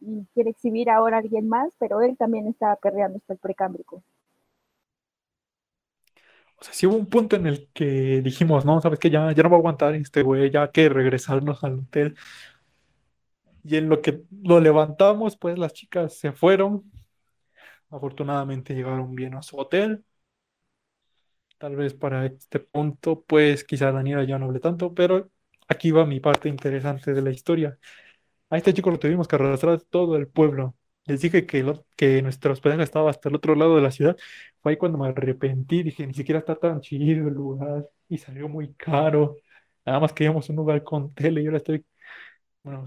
Y 0.00 0.26
quiere 0.34 0.50
exhibir 0.50 0.90
ahora 0.90 1.18
a 1.18 1.20
alguien 1.20 1.48
más, 1.48 1.74
pero 1.80 2.02
él 2.02 2.16
también 2.18 2.48
estaba 2.48 2.76
perdiendo 2.76 3.18
hasta 3.18 3.34
el 3.34 3.40
precámbrico. 3.40 4.02
O 6.60 6.64
sea, 6.64 6.74
sí 6.74 6.86
hubo 6.86 6.96
un 6.96 7.06
punto 7.06 7.36
en 7.36 7.46
el 7.46 7.68
que 7.74 8.22
dijimos, 8.22 8.64
no, 8.64 8.80
sabes 8.80 8.98
que 9.00 9.10
ya, 9.10 9.32
ya 9.32 9.42
no 9.42 9.50
va 9.50 9.56
a 9.56 9.58
aguantar 9.58 9.94
este 9.96 10.22
güey, 10.22 10.50
ya 10.50 10.70
que 10.70 10.88
regresarnos 10.88 11.64
al 11.64 11.80
hotel. 11.80 12.16
Y 13.64 13.76
en 13.76 13.88
lo 13.88 14.02
que 14.02 14.22
lo 14.42 14.60
levantamos, 14.60 15.36
pues 15.36 15.58
las 15.58 15.72
chicas 15.72 16.14
se 16.14 16.32
fueron. 16.32 16.84
Afortunadamente 17.90 18.74
llegaron 18.74 19.14
bien 19.14 19.34
a 19.34 19.42
su 19.42 19.58
hotel. 19.58 20.04
Tal 21.62 21.76
vez 21.76 21.94
para 21.94 22.26
este 22.26 22.58
punto, 22.60 23.22
pues 23.24 23.62
quizá 23.64 23.92
Daniela 23.92 24.24
ya 24.24 24.36
no 24.38 24.46
hable 24.46 24.58
tanto, 24.60 24.92
pero 24.94 25.30
aquí 25.68 25.92
va 25.92 26.04
mi 26.06 26.18
parte 26.20 26.48
interesante 26.48 27.12
de 27.14 27.22
la 27.22 27.30
historia. 27.30 27.78
A 28.50 28.58
este 28.58 28.74
chico 28.74 28.90
lo 28.90 28.98
tuvimos 28.98 29.28
que 29.28 29.36
arrastrar 29.36 29.80
todo 29.82 30.16
el 30.16 30.28
pueblo. 30.28 30.76
Les 31.06 31.20
dije 31.22 31.46
que, 31.46 31.62
lo- 31.64 31.86
que 31.96 32.22
nuestro 32.22 32.52
hospedaje 32.52 32.82
estaba 32.84 33.10
hasta 33.10 33.28
el 33.30 33.36
otro 33.36 33.54
lado 33.56 33.76
de 33.76 33.82
la 33.82 33.90
ciudad. 33.92 34.16
Fue 34.62 34.72
ahí 34.72 34.78
cuando 34.78 34.98
me 34.98 35.08
arrepentí. 35.08 35.82
Dije, 35.84 36.06
ni 36.06 36.14
siquiera 36.14 36.40
está 36.40 36.56
tan 36.56 36.80
chido 36.82 37.28
el 37.28 37.34
lugar 37.34 37.88
y 38.08 38.18
salió 38.18 38.48
muy 38.48 38.74
caro. 38.74 39.36
Nada 39.86 40.00
más 40.00 40.12
queríamos 40.14 40.48
un 40.50 40.56
lugar 40.56 40.84
con 40.84 41.14
tele 41.14 41.42
y 41.42 41.46
ahora 41.46 41.58
estoy... 41.58 41.84
Bueno, 42.64 42.86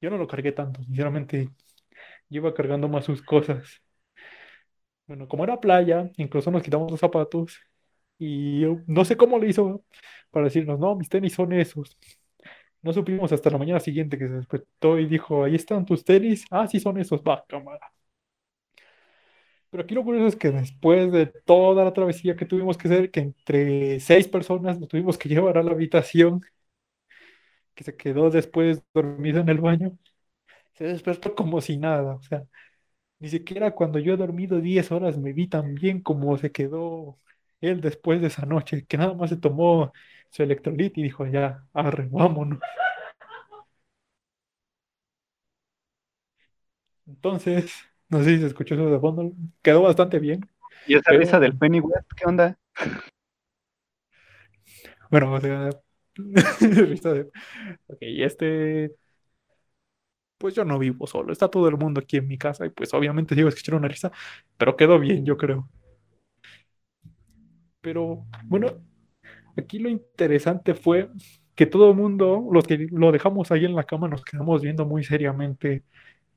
yo 0.00 0.10
no 0.10 0.18
lo 0.18 0.26
cargué 0.28 0.52
tanto, 0.52 0.82
sinceramente. 0.84 1.50
Yo 2.30 2.38
iba 2.42 2.54
cargando 2.54 2.88
más 2.88 3.04
sus 3.06 3.22
cosas. 3.22 3.82
Bueno, 5.10 5.26
como 5.26 5.42
era 5.44 5.58
playa, 5.60 6.08
incluso 6.18 6.50
nos 6.52 6.62
quitamos 6.62 6.88
los 6.90 7.00
zapatos 7.00 7.58
y 8.18 8.60
yo 8.60 8.78
no 8.86 9.04
sé 9.04 9.16
cómo 9.16 9.38
le 9.40 9.48
hizo 9.48 9.84
para 10.30 10.44
decirnos, 10.46 10.78
no, 10.78 10.94
mis 10.96 11.08
tenis 11.08 11.34
son 11.34 11.52
esos. 11.52 11.98
No 12.82 12.92
supimos 12.92 13.32
hasta 13.32 13.50
la 13.50 13.58
mañana 13.58 13.80
siguiente 13.80 14.18
que 14.18 14.28
se 14.28 14.34
despertó 14.34 14.98
y 15.00 15.06
dijo, 15.06 15.44
ahí 15.44 15.56
están 15.56 15.86
tus 15.86 16.04
tenis. 16.04 16.44
Ah, 16.50 16.66
sí 16.68 16.80
son 16.80 16.98
esos, 16.98 17.22
va, 17.22 17.44
cámara. 17.48 17.92
Pero 19.70 19.84
aquí 19.84 19.94
lo 19.94 20.02
curioso 20.04 20.26
es 20.28 20.36
que 20.36 20.50
después 20.50 21.12
de 21.12 21.26
toda 21.26 21.84
la 21.84 21.92
travesía 21.92 22.34
que 22.36 22.44
tuvimos 22.46 22.76
que 22.76 22.88
hacer, 22.88 23.10
que 23.10 23.20
entre 23.20 24.00
seis 24.00 24.26
personas 24.28 24.78
nos 24.80 24.88
tuvimos 24.88 25.16
que 25.18 25.28
llevar 25.28 25.58
a 25.58 25.62
la 25.62 25.70
habitación, 25.72 26.40
que 27.74 27.84
se 27.84 27.96
quedó 27.96 28.30
después 28.30 28.82
dormido 28.94 29.40
en 29.40 29.48
el 29.48 29.60
baño, 29.60 29.98
se 30.74 30.86
despertó 30.86 31.34
como 31.34 31.60
si 31.60 31.78
nada. 31.78 32.16
O 32.16 32.22
sea, 32.22 32.44
ni 33.20 33.28
siquiera 33.28 33.72
cuando 33.72 33.98
yo 33.98 34.14
he 34.14 34.16
dormido 34.16 34.60
10 34.60 34.90
horas 34.92 35.18
me 35.18 35.32
vi 35.32 35.46
tan 35.48 35.74
bien 35.74 36.00
como 36.02 36.36
se 36.38 36.52
quedó 36.52 37.18
él 37.60 37.80
después 37.80 38.20
de 38.20 38.28
esa 38.28 38.46
noche, 38.46 38.86
que 38.86 38.96
nada 38.98 39.14
más 39.14 39.30
se 39.30 39.36
tomó 39.36 39.92
su 40.30 40.42
electrolit 40.42 40.96
y 40.98 41.02
dijo, 41.02 41.26
ya, 41.26 41.64
arre, 41.74 42.08
vámonos. 42.10 42.60
Entonces, 47.06 47.72
no 48.08 48.22
sé 48.22 48.36
si 48.36 48.40
se 48.40 48.46
escuchó 48.46 48.74
eso 48.74 48.90
de 48.90 48.98
fondo, 49.00 49.32
quedó 49.62 49.82
bastante 49.82 50.18
bien. 50.18 50.48
¿Y 50.86 50.94
esa 50.94 51.04
Pero- 51.10 51.20
risa 51.20 51.40
del 51.40 51.56
Pennywise 51.58 52.00
qué 52.16 52.24
onda? 52.26 52.58
Bueno, 55.10 55.32
o 55.32 55.40
sea, 55.40 55.70
risa 56.60 57.12
de- 57.14 57.30
ok, 57.88 57.98
este, 58.00 58.94
pues 60.40 60.54
yo 60.54 60.64
no 60.64 60.78
vivo 60.78 61.06
solo, 61.06 61.32
está 61.32 61.48
todo 61.48 61.68
el 61.68 61.76
mundo 61.76 62.00
aquí 62.00 62.16
en 62.16 62.26
mi 62.26 62.38
casa 62.38 62.66
y 62.66 62.70
pues 62.70 62.94
obviamente 62.94 63.34
sigo 63.34 63.48
escuchando 63.48 63.78
una 63.78 63.88
risa, 63.88 64.10
pero 64.56 64.76
quedó 64.76 64.98
bien, 64.98 65.24
yo 65.26 65.36
creo. 65.36 65.68
Pero 67.80 68.26
bueno, 68.44 68.68
aquí 69.56 69.78
lo 69.78 69.88
interesante 69.90 70.74
fue 70.74 71.10
que 71.54 71.66
todo 71.66 71.90
el 71.90 71.96
mundo, 71.96 72.48
los 72.52 72.66
que 72.66 72.88
lo 72.90 73.12
dejamos 73.12 73.50
ahí 73.52 73.64
en 73.66 73.74
la 73.76 73.84
cama, 73.84 74.08
nos 74.08 74.24
quedamos 74.24 74.62
viendo 74.62 74.86
muy 74.86 75.04
seriamente 75.04 75.84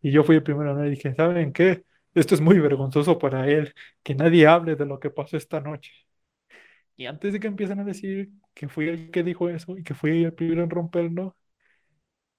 y 0.01 0.11
yo 0.11 0.23
fui 0.23 0.35
el 0.37 0.43
primero. 0.43 0.85
Y 0.85 0.91
dije, 0.91 1.15
¿saben 1.15 1.53
qué? 1.53 1.85
Esto 2.15 2.35
es 2.35 2.41
muy 2.41 2.59
vergonzoso 2.59 3.19
para 3.19 3.47
él, 3.49 3.73
que 4.03 4.15
nadie 4.15 4.47
hable 4.47 4.75
de 4.75 4.85
lo 4.85 4.99
que 4.99 5.09
pasó 5.11 5.37
esta 5.37 5.61
noche. 5.61 5.91
Y 6.95 7.05
antes 7.07 7.33
de 7.33 7.39
que 7.39 7.47
empiecen 7.47 7.79
a 7.79 7.83
decir 7.83 8.31
que 8.53 8.67
fui 8.69 8.87
el 8.89 9.11
que 9.11 9.23
dijo 9.23 9.49
eso 9.49 9.77
y 9.77 9.83
que 9.83 9.93
fui 9.95 10.23
el 10.23 10.33
primero 10.33 10.63
en 10.63 10.69
romperlo, 10.69 11.35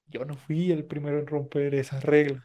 yo 0.07 0.25
no 0.25 0.35
fui 0.37 0.71
el 0.73 0.85
primero 0.87 1.19
en 1.19 1.27
romper 1.27 1.75
esa 1.75 2.01
regla. 2.01 2.45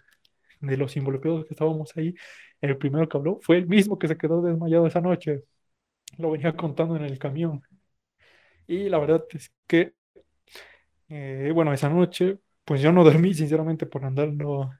De 0.61 0.77
los 0.77 0.97
involucrados 0.97 1.45
que 1.45 1.53
estábamos 1.55 1.95
ahí, 1.97 2.15
el 2.61 2.77
primero 2.77 3.09
que 3.09 3.17
habló 3.17 3.39
fue 3.41 3.57
el 3.57 3.67
mismo 3.67 3.99
que 3.99 4.07
se 4.09 4.17
quedó 4.17 4.41
desmayado 4.41 4.87
esa 4.87 5.01
noche. 5.01 5.43
Lo 6.17 6.31
venía 6.31 6.55
contando 6.55 6.95
en 6.97 7.05
el 7.05 7.19
camión. 7.19 7.61
Y 8.67 8.89
la 8.89 8.99
verdad 8.99 9.25
es 9.33 9.51
que, 9.67 9.93
eh, 11.09 11.51
bueno, 11.53 11.73
esa 11.73 11.89
noche, 11.89 12.39
pues 12.65 12.81
yo 12.81 12.91
no 12.91 13.03
dormí, 13.03 13.33
sinceramente, 13.33 13.85
por 13.85 14.05
andarlo 14.05 14.71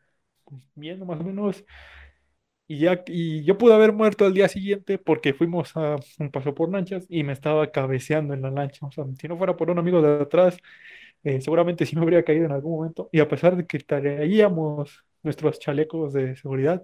viendo 0.75 1.05
más 1.05 1.19
o 1.19 1.23
menos. 1.23 1.65
Y 2.67 2.79
ya, 2.81 3.03
y 3.07 3.43
yo 3.43 3.57
pude 3.57 3.73
haber 3.73 3.93
muerto 3.93 4.25
al 4.25 4.33
día 4.35 4.47
siguiente 4.47 4.99
porque 4.99 5.33
fuimos 5.33 5.75
a 5.75 5.95
un 6.19 6.29
paso 6.31 6.53
por 6.53 6.71
lanchas 6.71 7.05
y 7.09 7.23
me 7.23 7.33
estaba 7.33 7.71
cabeceando 7.71 8.33
en 8.35 8.43
la 8.43 8.51
lancha. 8.51 8.85
O 8.85 8.91
sea, 8.91 9.05
si 9.19 9.27
no 9.27 9.37
fuera 9.37 9.57
por 9.57 9.71
un 9.71 9.79
amigo 9.79 10.01
de 10.03 10.21
atrás, 10.21 10.57
eh, 11.23 11.41
seguramente 11.41 11.86
sí 11.86 11.95
me 11.95 12.01
habría 12.03 12.23
caído 12.23 12.45
en 12.45 12.51
algún 12.51 12.73
momento. 12.73 13.10
Y 13.12 13.19
a 13.19 13.27
pesar 13.27 13.55
de 13.55 13.65
que 13.67 13.79
traíamos 13.79 15.05
nuestros 15.23 15.60
chalecos 15.60 16.13
de 16.13 16.36
seguridad, 16.36 16.84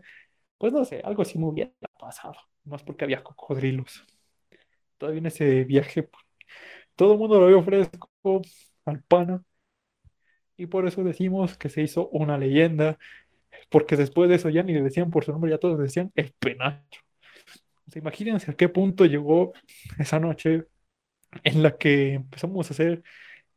pues 0.58 0.74
no 0.74 0.86
sé, 0.86 1.02
algo 1.04 1.26
sí 1.26 1.38
me 1.40 1.48
hubiera 1.48 1.72
pasado. 2.00 2.36
Más 2.66 2.84
porque 2.84 3.06
había 3.06 3.24
cocodrilos. 3.24 4.06
Todavía 4.98 5.20
en 5.20 5.26
ese 5.28 5.64
viaje, 5.66 6.04
pues, 6.04 6.24
todo 6.96 7.14
el 7.14 7.20
mundo 7.20 7.40
lo 7.40 7.48
vio 7.48 7.64
fresco 7.64 8.42
al 8.86 9.04
pana. 9.04 9.44
Y 10.58 10.68
por 10.68 10.88
eso 10.88 11.04
decimos 11.04 11.58
que 11.58 11.70
se 11.70 11.82
hizo 11.82 12.10
una 12.10 12.38
leyenda. 12.38 12.98
Porque 13.70 13.96
después 13.98 14.30
de 14.30 14.36
eso 14.36 14.50
ya 14.50 14.64
ni 14.64 14.74
le 14.74 14.84
decían 14.84 15.12
por 15.12 15.26
su 15.26 15.32
nombre, 15.32 15.52
ya 15.52 15.58
todos 15.58 15.80
decían 15.80 16.12
el 16.16 16.34
penacho. 16.40 17.02
O 17.88 17.92
sea, 17.92 18.02
imagínense 18.02 18.52
a 18.52 18.56
qué 18.56 18.70
punto 18.70 19.06
llegó 19.06 19.54
esa 20.00 20.20
noche 20.20 20.66
en 21.44 21.64
la 21.64 21.78
que 21.78 22.14
empezamos 22.14 22.70
a 22.70 22.74
hacer 22.74 23.04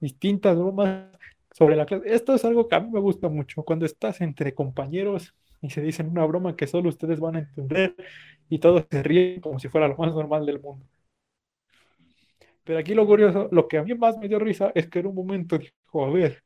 distintas 0.00 0.56
bromas 0.56 1.06
sobre 1.52 1.76
la 1.76 1.86
clase. 1.86 2.12
Esto 2.12 2.34
es 2.34 2.44
algo 2.44 2.68
que 2.68 2.76
a 2.76 2.80
mí 2.80 2.90
me 2.90 3.00
gusta 3.00 3.28
mucho, 3.28 3.62
cuando 3.64 3.86
estás 3.86 4.20
entre 4.20 4.54
compañeros 4.54 5.34
y 5.60 5.70
se 5.70 5.82
dicen 5.82 6.08
una 6.08 6.24
broma 6.24 6.56
que 6.56 6.66
solo 6.66 6.88
ustedes 6.88 7.20
van 7.20 7.36
a 7.36 7.40
entender 7.40 7.96
y 8.48 8.58
todos 8.58 8.86
se 8.90 9.02
ríen 9.02 9.40
como 9.40 9.58
si 9.58 9.68
fuera 9.68 9.88
lo 9.88 9.96
más 9.96 10.14
normal 10.14 10.46
del 10.46 10.60
mundo. 10.60 10.86
Pero 12.64 12.78
aquí 12.78 12.94
lo 12.94 13.06
curioso, 13.06 13.48
lo 13.50 13.66
que 13.66 13.78
a 13.78 13.82
mí 13.82 13.94
más 13.94 14.18
me 14.18 14.28
dio 14.28 14.38
risa 14.38 14.72
es 14.74 14.88
que 14.88 15.00
en 15.00 15.06
un 15.06 15.14
momento 15.14 15.58
dijo, 15.58 16.04
a 16.04 16.10
ver, 16.10 16.44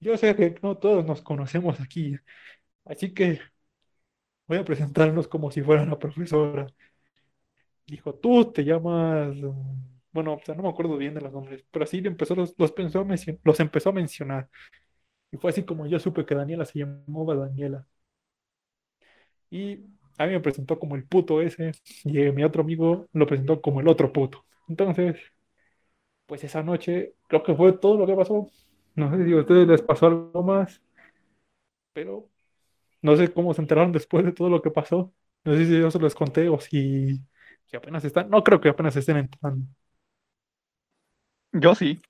yo 0.00 0.16
sé 0.16 0.34
que 0.36 0.56
no 0.62 0.76
todos 0.78 1.04
nos 1.06 1.22
conocemos 1.22 1.80
aquí, 1.80 2.16
así 2.84 3.14
que 3.14 3.40
voy 4.46 4.58
a 4.58 4.64
presentarnos 4.64 5.28
como 5.28 5.50
si 5.50 5.62
fuera 5.62 5.84
la 5.86 5.98
profesora. 5.98 6.66
Dijo, 7.86 8.14
tú 8.14 8.52
te 8.52 8.64
llamas, 8.64 9.36
bueno, 10.16 10.34
o 10.34 10.40
sea, 10.44 10.54
no 10.56 10.62
me 10.64 10.68
acuerdo 10.70 10.96
bien 10.96 11.14
de 11.14 11.20
los 11.20 11.32
nombres, 11.32 11.64
pero 11.70 11.84
así 11.84 11.98
empezó, 12.04 12.34
los, 12.34 12.54
los, 12.58 12.72
pensó 12.72 13.00
a 13.00 13.06
los 13.44 13.60
empezó 13.60 13.90
a 13.90 13.92
mencionar. 13.92 14.48
Y 15.32 15.38
fue 15.38 15.50
así 15.50 15.64
como 15.64 15.86
yo 15.86 15.98
supe 16.00 16.26
que 16.26 16.34
Daniela 16.36 16.64
se 16.66 16.80
llamaba 16.80 17.36
Daniela. 17.36 17.86
Y 19.50 19.84
a 20.18 20.26
mí 20.26 20.32
me 20.32 20.40
presentó 20.40 20.78
como 20.78 20.96
el 20.96 21.04
puto 21.06 21.40
ese, 21.42 21.72
y 22.04 22.20
eh, 22.20 22.32
mi 22.32 22.44
otro 22.44 22.62
amigo 22.62 23.08
lo 23.12 23.26
presentó 23.26 23.60
como 23.60 23.80
el 23.80 23.88
otro 23.88 24.12
puto. 24.12 24.44
Entonces, 24.68 25.16
pues 26.26 26.44
esa 26.44 26.62
noche 26.62 27.14
creo 27.28 27.42
que 27.42 27.54
fue 27.54 27.72
todo 27.78 27.96
lo 27.98 28.06
que 28.06 28.14
pasó. 28.14 28.50
No 28.94 29.10
sé 29.16 29.24
si 29.24 29.32
a 29.32 29.36
ustedes 29.38 29.68
les 29.68 29.82
pasó 29.82 30.06
algo 30.06 30.42
más, 30.42 30.82
pero 31.92 32.28
no 33.02 33.16
sé 33.16 33.32
cómo 33.32 33.54
se 33.54 33.62
enteraron 33.62 33.92
después 33.92 34.24
de 34.24 34.32
todo 34.32 34.50
lo 34.50 34.62
que 34.62 34.70
pasó. 34.72 35.14
No 35.44 35.54
sé 35.54 35.66
si 35.66 35.80
yo 35.80 35.90
se 35.90 36.00
los 36.00 36.14
conté 36.14 36.48
o 36.48 36.60
si, 36.60 37.20
si 37.66 37.76
apenas 37.76 38.04
están. 38.04 38.30
No 38.30 38.44
creo 38.44 38.60
que 38.60 38.70
apenas 38.70 38.96
estén 38.96 39.18
enterando. 39.18 39.66
Yo 41.60 41.74
sí. 41.74 42.00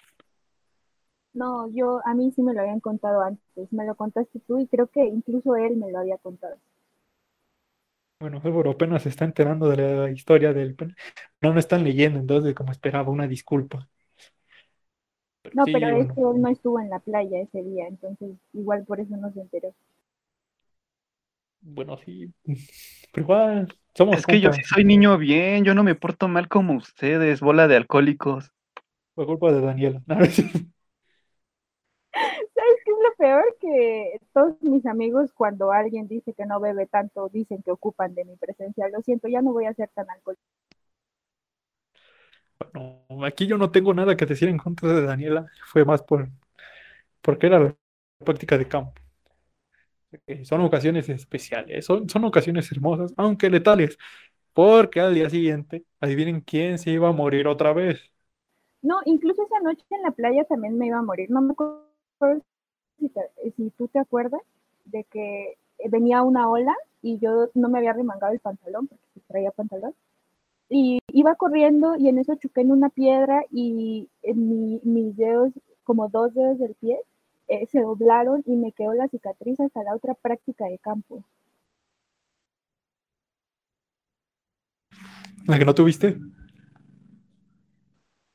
No, 1.34 1.68
yo, 1.70 2.00
a 2.04 2.14
mí 2.14 2.32
sí 2.32 2.42
me 2.42 2.52
lo 2.52 2.62
habían 2.62 2.80
contado 2.80 3.20
antes, 3.22 3.72
me 3.72 3.86
lo 3.86 3.94
contaste 3.94 4.40
tú 4.40 4.58
y 4.58 4.66
creo 4.66 4.88
que 4.88 5.04
incluso 5.06 5.54
él 5.54 5.76
me 5.76 5.92
lo 5.92 6.00
había 6.00 6.18
contado. 6.18 6.56
Bueno, 8.20 8.40
Álvaro 8.44 8.70
apenas 8.70 9.02
se 9.02 9.08
está 9.10 9.24
enterando 9.24 9.68
de 9.68 9.76
la 9.76 10.10
historia 10.10 10.52
del... 10.52 10.76
No, 11.40 11.52
no 11.52 11.58
están 11.60 11.84
leyendo, 11.84 12.18
entonces 12.18 12.54
como 12.54 12.72
esperaba, 12.72 13.10
una 13.10 13.26
disculpa. 13.28 13.88
Pero 15.42 15.56
No, 15.56 15.64
sí, 15.64 15.72
pero 15.72 15.90
es 15.90 16.08
bueno, 16.08 16.14
que 16.14 16.20
él 16.20 16.40
no 16.40 16.48
estuvo 16.48 16.78
en 16.78 16.88
la 16.88 17.00
playa 17.00 17.40
ese 17.40 17.60
día, 17.64 17.88
entonces 17.88 18.36
igual 18.52 18.84
por 18.84 19.00
eso 19.00 19.16
no 19.16 19.32
se 19.32 19.40
enteró. 19.40 19.74
bueno, 21.60 21.96
sí. 21.98 22.32
Pero 23.12 23.24
igual, 23.24 23.78
somos 23.94 24.20
Es 24.20 24.26
que 24.26 24.40
yo 24.40 24.52
sí 24.52 24.62
soy 24.64 24.84
niño 24.84 25.16
bien, 25.18 25.64
yo 25.64 25.72
no 25.74 25.84
me 25.84 25.94
porto 25.94 26.26
mal 26.28 26.48
como 26.48 26.74
ustedes, 26.74 27.40
bola 27.40 27.68
de 27.68 27.76
alcohólicos. 27.76 28.52
Fue 29.16 29.26
culpa 29.26 29.52
de 29.52 29.62
Daniela. 29.62 30.02
¿Sabes 32.54 32.80
qué 32.84 32.92
es 32.92 32.98
lo 33.02 33.14
peor? 33.16 33.56
Que 33.60 34.20
todos 34.34 34.60
mis 34.62 34.86
amigos 34.86 35.32
cuando 35.34 35.72
alguien 35.72 36.08
dice 36.08 36.34
que 36.34 36.46
no 36.46 36.60
bebe 36.60 36.86
tanto, 36.86 37.28
dicen 37.28 37.62
que 37.62 37.72
ocupan 37.72 38.14
de 38.14 38.24
mi 38.24 38.36
presencia. 38.36 38.88
Lo 38.88 39.02
siento, 39.02 39.28
ya 39.28 39.42
no 39.42 39.52
voy 39.52 39.66
a 39.66 39.74
ser 39.74 39.90
tan 39.94 40.10
alcohólico. 40.10 40.42
Bueno, 42.58 43.24
aquí 43.26 43.46
yo 43.46 43.58
no 43.58 43.70
tengo 43.70 43.94
nada 43.94 44.16
que 44.16 44.26
decir 44.26 44.48
en 44.48 44.58
contra 44.58 44.92
de 44.92 45.02
Daniela. 45.02 45.46
Fue 45.66 45.84
más 45.84 46.02
por 46.02 46.30
porque 47.22 47.46
era 47.48 47.60
la 47.60 47.76
práctica 48.24 48.58
de 48.58 48.68
campo. 48.68 48.94
Eh, 50.26 50.44
Son 50.44 50.60
ocasiones 50.60 51.08
especiales, 51.08 51.84
son, 51.84 52.08
son 52.08 52.24
ocasiones 52.24 52.70
hermosas, 52.72 53.12
aunque 53.16 53.50
letales, 53.50 53.98
porque 54.52 55.00
al 55.00 55.14
día 55.14 55.30
siguiente, 55.30 55.84
adivinen 56.00 56.40
quién 56.42 56.78
se 56.78 56.90
iba 56.92 57.08
a 57.08 57.12
morir 57.12 57.48
otra 57.48 57.72
vez. 57.72 58.12
No, 58.82 59.00
incluso 59.04 59.42
esa 59.42 59.60
noche 59.60 59.84
en 59.90 60.02
la 60.02 60.10
playa 60.12 60.44
también 60.44 60.78
me 60.78 60.86
iba 60.86 60.98
a 60.98 61.02
morir. 61.02 61.30
No 61.30 61.40
me 61.40 61.52
acuerdo 61.52 61.82
si, 62.98 63.10
si 63.56 63.70
tú 63.70 63.88
te 63.88 63.98
acuerdas 63.98 64.42
de 64.84 65.04
que 65.04 65.58
venía 65.88 66.22
una 66.22 66.48
ola 66.48 66.74
y 67.02 67.18
yo 67.18 67.48
no 67.54 67.68
me 67.68 67.78
había 67.78 67.92
remangado 67.92 68.32
el 68.32 68.40
pantalón 68.40 68.86
porque 68.88 69.20
traía 69.28 69.50
pantalón. 69.50 69.94
y 70.68 70.98
iba 71.12 71.34
corriendo 71.36 71.96
y 71.96 72.08
en 72.08 72.18
eso 72.18 72.34
choqué 72.36 72.62
en 72.62 72.72
una 72.72 72.90
piedra 72.90 73.44
y 73.50 74.08
en 74.22 74.48
mi, 74.48 74.80
mis 74.84 75.16
dedos, 75.16 75.52
como 75.84 76.08
dos 76.08 76.34
dedos 76.34 76.58
del 76.58 76.74
pie, 76.74 77.00
eh, 77.48 77.66
se 77.66 77.80
doblaron 77.80 78.42
y 78.46 78.56
me 78.56 78.72
quedó 78.72 78.92
la 78.94 79.08
cicatriz 79.08 79.60
hasta 79.60 79.82
la 79.84 79.94
otra 79.94 80.14
práctica 80.14 80.66
de 80.66 80.78
campo. 80.78 81.24
¿La 85.46 85.58
que 85.58 85.64
no 85.64 85.74
tuviste? 85.74 86.18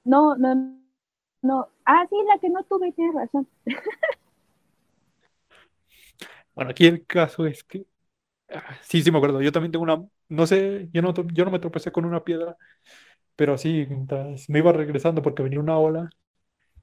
No, 0.03 0.35
no, 0.35 0.53
no. 1.43 1.67
Ah, 1.85 2.05
sí, 2.09 2.15
la 2.27 2.39
que 2.39 2.49
no 2.49 2.63
tuve, 2.65 2.91
tienes 2.93 3.15
razón. 3.15 3.47
Bueno, 6.55 6.71
aquí 6.71 6.85
el 6.87 7.05
caso 7.05 7.45
es 7.47 7.63
que. 7.63 7.85
ah, 8.49 8.77
Sí, 8.83 9.03
sí 9.03 9.11
me 9.11 9.17
acuerdo. 9.19 9.41
Yo 9.41 9.51
también 9.51 9.71
tengo 9.71 9.83
una. 9.83 10.03
No 10.29 10.47
sé, 10.47 10.89
yo 10.93 11.01
no, 11.01 11.13
yo 11.33 11.45
no 11.45 11.51
me 11.51 11.59
tropecé 11.59 11.91
con 11.91 12.05
una 12.05 12.23
piedra, 12.23 12.57
pero 13.35 13.57
sí, 13.57 13.85
mientras 13.89 14.49
me 14.49 14.59
iba 14.59 14.73
regresando 14.73 15.21
porque 15.23 15.43
venía 15.43 15.59
una 15.59 15.77
ola, 15.79 16.09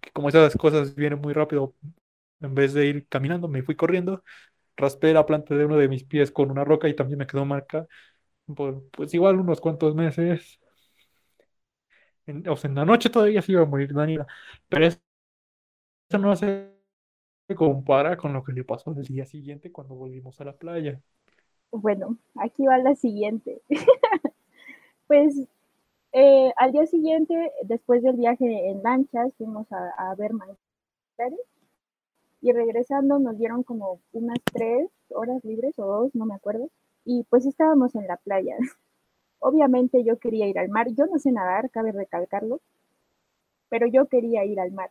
que 0.01 0.11
como 0.13 0.29
esas 0.31 0.57
cosas 0.57 0.95
vienen 0.97 1.21
muy 1.21 1.35
rápido, 1.35 1.75
en 2.41 2.55
vez 2.55 2.75
de 2.75 2.87
ir 2.87 3.09
caminando, 3.09 3.49
me 3.49 3.63
fui 3.63 3.77
corriendo, 3.77 4.25
raspé 4.77 5.13
la 5.15 5.27
planta 5.27 5.55
de 5.57 5.65
uno 5.67 5.77
de 5.79 5.89
mis 5.89 6.05
pies 6.05 6.33
con 6.33 6.51
una 6.51 6.65
roca 6.65 6.89
y 6.89 6.97
también 6.97 7.19
me 7.21 7.27
quedó 7.29 7.45
marca 7.47 7.87
por, 8.57 8.89
pues 8.91 9.15
igual 9.15 9.41
unos 9.41 9.61
cuantos 9.61 9.95
meses. 9.97 10.61
En, 12.29 12.49
o 12.49 12.57
sea, 12.57 12.69
en 12.69 12.77
la 12.77 12.85
noche 12.85 13.11
todavía 13.11 13.43
se 13.43 13.53
iba 13.53 13.63
a 13.63 13.67
morir 13.67 13.93
Daniela, 13.93 14.27
pero 14.69 14.87
eso 14.87 14.99
no 16.19 16.37
se 16.37 16.73
compara 17.57 18.17
con 18.17 18.33
lo 18.33 18.45
que 18.45 18.53
le 18.53 18.65
pasó 18.65 18.93
el 18.93 19.03
día 19.03 19.25
siguiente 19.25 19.73
cuando 19.73 19.95
volvimos 19.95 20.41
a 20.41 20.45
la 20.45 20.53
playa. 20.53 21.01
Bueno, 21.71 22.19
aquí 22.37 22.67
va 22.67 22.79
la 22.79 22.95
siguiente. 22.95 23.63
pues 25.07 25.35
eh, 26.13 26.53
al 26.57 26.73
día 26.73 26.87
siguiente, 26.87 27.53
después 27.63 28.03
del 28.03 28.17
viaje 28.17 28.71
en 28.71 28.83
lanchas, 28.83 29.33
fuimos 29.37 29.67
a, 29.73 30.15
ver 30.17 30.33
y 32.41 32.53
regresando 32.53 33.19
nos 33.19 33.37
dieron 33.37 33.63
como 33.65 34.01
unas 34.13 34.39
tres 34.53 34.89
horas 35.11 35.45
libres 35.45 35.79
o 35.79 35.87
dos, 35.87 36.15
no 36.15 36.25
me 36.25 36.35
acuerdo, 36.35 36.71
y 37.05 37.25
pues 37.25 37.47
estábamos 37.47 37.95
en 37.95 38.07
la 38.07 38.17
playa. 38.17 38.57
Obviamente 39.41 40.05
yo 40.05 40.19
quería 40.19 40.47
ir 40.49 40.59
al 40.59 40.69
mar, 40.69 40.89
yo 40.95 41.07
no 41.07 41.19
sé 41.19 41.33
nadar, 41.33 41.71
cabe 41.71 41.93
recalcarlo, 41.93 42.61
pero 43.69 43.87
yo 43.87 44.07
quería 44.07 44.45
ir 44.45 44.61
al 44.61 44.73
mar. 44.73 44.91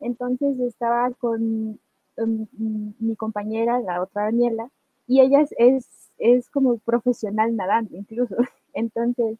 Entonces 0.00 0.58
estaba 0.60 1.10
con 1.12 1.80
mi 2.16 3.16
compañera, 3.16 3.80
la 3.80 4.02
otra 4.02 4.24
Daniela, 4.24 4.70
y 5.06 5.20
ella 5.20 5.40
es, 5.40 5.54
es, 5.58 6.10
es 6.18 6.50
como 6.50 6.78
profesional 6.78 7.56
nadando 7.56 7.96
incluso. 7.96 8.36
Entonces 8.74 9.38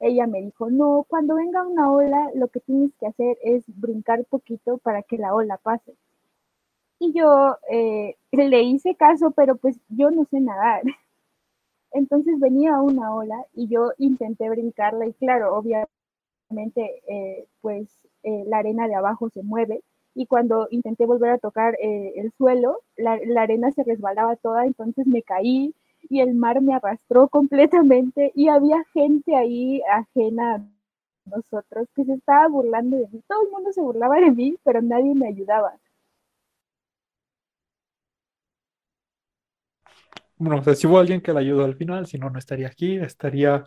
ella 0.00 0.26
me 0.26 0.40
dijo, 0.42 0.70
no, 0.70 1.04
cuando 1.08 1.34
venga 1.36 1.62
una 1.66 1.90
ola, 1.90 2.30
lo 2.34 2.48
que 2.48 2.60
tienes 2.60 2.92
que 3.00 3.06
hacer 3.06 3.36
es 3.42 3.64
brincar 3.66 4.24
poquito 4.26 4.78
para 4.78 5.02
que 5.02 5.18
la 5.18 5.34
ola 5.34 5.58
pase. 5.58 5.94
Y 7.00 7.12
yo 7.12 7.56
eh, 7.70 8.16
le 8.32 8.62
hice 8.62 8.94
caso, 8.96 9.30
pero 9.32 9.56
pues 9.56 9.78
yo 9.88 10.10
no 10.10 10.24
sé 10.26 10.40
nadar. 10.40 10.82
Entonces 11.92 12.38
venía 12.40 12.80
una 12.80 13.14
ola 13.14 13.44
y 13.54 13.68
yo 13.68 13.92
intenté 13.98 14.48
brincarla 14.50 15.06
y 15.06 15.12
claro, 15.14 15.56
obviamente 15.56 17.02
eh, 17.08 17.46
pues 17.60 17.88
eh, 18.22 18.44
la 18.46 18.58
arena 18.58 18.88
de 18.88 18.94
abajo 18.94 19.30
se 19.30 19.42
mueve 19.42 19.82
y 20.14 20.26
cuando 20.26 20.68
intenté 20.70 21.06
volver 21.06 21.30
a 21.30 21.38
tocar 21.38 21.74
eh, 21.80 22.14
el 22.16 22.32
suelo, 22.32 22.80
la, 22.96 23.18
la, 23.24 23.42
arena 23.42 23.70
se 23.70 23.84
resbalaba 23.84 24.36
toda, 24.36 24.66
entonces 24.66 25.06
me 25.06 25.22
caí 25.22 25.74
y 26.10 26.20
el 26.20 26.34
mar 26.34 26.60
me 26.60 26.74
arrastró 26.74 27.28
completamente 27.28 28.32
y 28.34 28.48
había 28.48 28.84
gente 28.92 29.36
ahí 29.36 29.82
ajena 29.90 30.56
a 30.56 30.64
nosotros 31.36 31.88
que 31.94 32.04
se 32.04 32.14
estaba 32.14 32.48
burlando 32.48 32.96
de 32.96 33.08
mí. 33.08 33.22
Todo 33.28 33.42
el 33.44 33.50
mundo 33.50 33.72
se 33.72 33.80
burlaba 33.80 34.16
de 34.20 34.30
mí, 34.32 34.56
pero 34.64 34.82
nadie 34.82 35.14
me 35.14 35.28
ayudaba. 35.28 35.74
Bueno, 40.38 40.60
o 40.60 40.62
sea, 40.62 40.74
si 40.74 40.86
hubo 40.86 40.98
alguien 40.98 41.20
que 41.20 41.32
la 41.32 41.40
ayudó 41.40 41.64
al 41.64 41.74
final, 41.74 42.06
si 42.06 42.18
no, 42.18 42.30
no 42.30 42.38
estaría 42.38 42.68
aquí, 42.68 42.96
estaría 42.96 43.66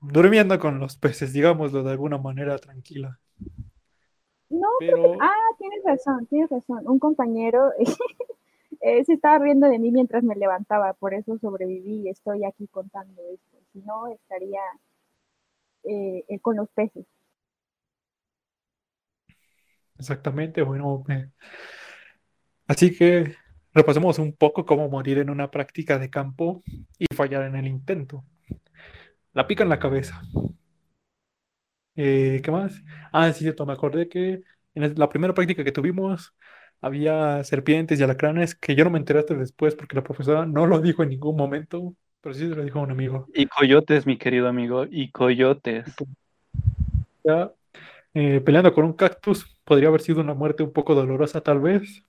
durmiendo 0.00 0.58
con 0.58 0.78
los 0.78 0.96
peces, 0.96 1.32
digámoslo 1.32 1.82
de 1.82 1.90
alguna 1.90 2.18
manera 2.18 2.56
tranquila. 2.58 3.18
No, 4.48 4.68
pero... 4.78 5.02
Porque, 5.02 5.18
ah, 5.20 5.56
tienes 5.58 5.84
razón, 5.84 6.26
tienes 6.26 6.50
razón. 6.50 6.82
Un 6.86 6.98
compañero 6.98 7.72
eh, 8.80 9.04
se 9.04 9.12
estaba 9.12 9.38
riendo 9.38 9.68
de 9.68 9.78
mí 9.78 9.90
mientras 9.90 10.22
me 10.22 10.36
levantaba, 10.36 10.94
por 10.94 11.14
eso 11.14 11.38
sobreviví 11.38 12.02
y 12.02 12.08
estoy 12.08 12.44
aquí 12.44 12.66
contando 12.68 13.20
esto. 13.32 13.58
Si 13.72 13.80
no, 13.80 14.08
estaría 14.08 14.60
eh, 15.84 16.24
eh, 16.28 16.40
con 16.40 16.56
los 16.56 16.68
peces. 16.70 17.06
Exactamente, 19.98 20.62
bueno, 20.62 21.04
eh, 21.08 21.30
así 22.66 22.96
que 22.96 23.34
repasemos 23.74 24.18
un 24.18 24.32
poco 24.32 24.66
cómo 24.66 24.88
morir 24.88 25.18
en 25.18 25.30
una 25.30 25.50
práctica 25.50 25.98
de 25.98 26.10
campo 26.10 26.62
y 26.98 27.06
fallar 27.14 27.44
en 27.44 27.56
el 27.56 27.66
intento. 27.66 28.24
La 29.32 29.46
pica 29.46 29.62
en 29.62 29.68
la 29.68 29.78
cabeza. 29.78 30.22
Eh, 31.96 32.40
¿qué 32.42 32.50
más? 32.50 32.82
Ah, 33.12 33.32
sí, 33.32 33.40
cierto, 33.40 33.66
me 33.66 33.72
acordé 33.72 34.08
que 34.08 34.42
en 34.74 34.94
la 34.98 35.08
primera 35.08 35.34
práctica 35.34 35.64
que 35.64 35.72
tuvimos 35.72 36.34
había 36.80 37.44
serpientes 37.44 38.00
y 38.00 38.02
alacranes 38.02 38.54
que 38.54 38.74
yo 38.74 38.84
no 38.84 38.90
me 38.90 38.98
enteré 38.98 39.18
hasta 39.18 39.34
después 39.34 39.74
porque 39.74 39.96
la 39.96 40.02
profesora 40.02 40.46
no 40.46 40.66
lo 40.66 40.80
dijo 40.80 41.02
en 41.02 41.10
ningún 41.10 41.36
momento, 41.36 41.94
pero 42.20 42.34
sí 42.34 42.48
se 42.48 42.54
lo 42.54 42.64
dijo 42.64 42.78
a 42.78 42.82
un 42.82 42.90
amigo. 42.90 43.26
Y 43.34 43.46
coyotes, 43.46 44.06
mi 44.06 44.16
querido 44.16 44.48
amigo, 44.48 44.86
y 44.90 45.10
coyotes. 45.10 45.84
Ya, 47.22 47.52
eh, 48.14 48.40
peleando 48.40 48.72
con 48.72 48.84
un 48.84 48.94
cactus 48.94 49.46
podría 49.64 49.88
haber 49.88 50.00
sido 50.00 50.20
una 50.20 50.34
muerte 50.34 50.62
un 50.62 50.72
poco 50.72 50.94
dolorosa 50.94 51.42
tal 51.42 51.60
vez. 51.60 52.02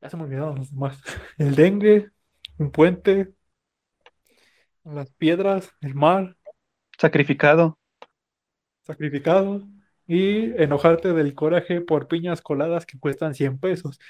Ya 0.00 0.10
se 0.10 0.16
me 0.16 0.24
olvidaron 0.24 0.56
los 0.56 0.70
demás. 0.70 1.00
El 1.38 1.54
dengue, 1.54 2.10
un 2.58 2.70
puente, 2.70 3.32
las 4.84 5.10
piedras, 5.12 5.70
el 5.80 5.94
mar. 5.94 6.36
Sacrificado. 6.96 7.78
Sacrificado. 8.82 9.62
Y 10.06 10.52
enojarte 10.62 11.12
del 11.12 11.34
coraje 11.34 11.82
por 11.82 12.08
piñas 12.08 12.40
coladas 12.40 12.86
que 12.86 12.98
cuestan 12.98 13.34
100 13.34 13.58
pesos. 13.58 14.00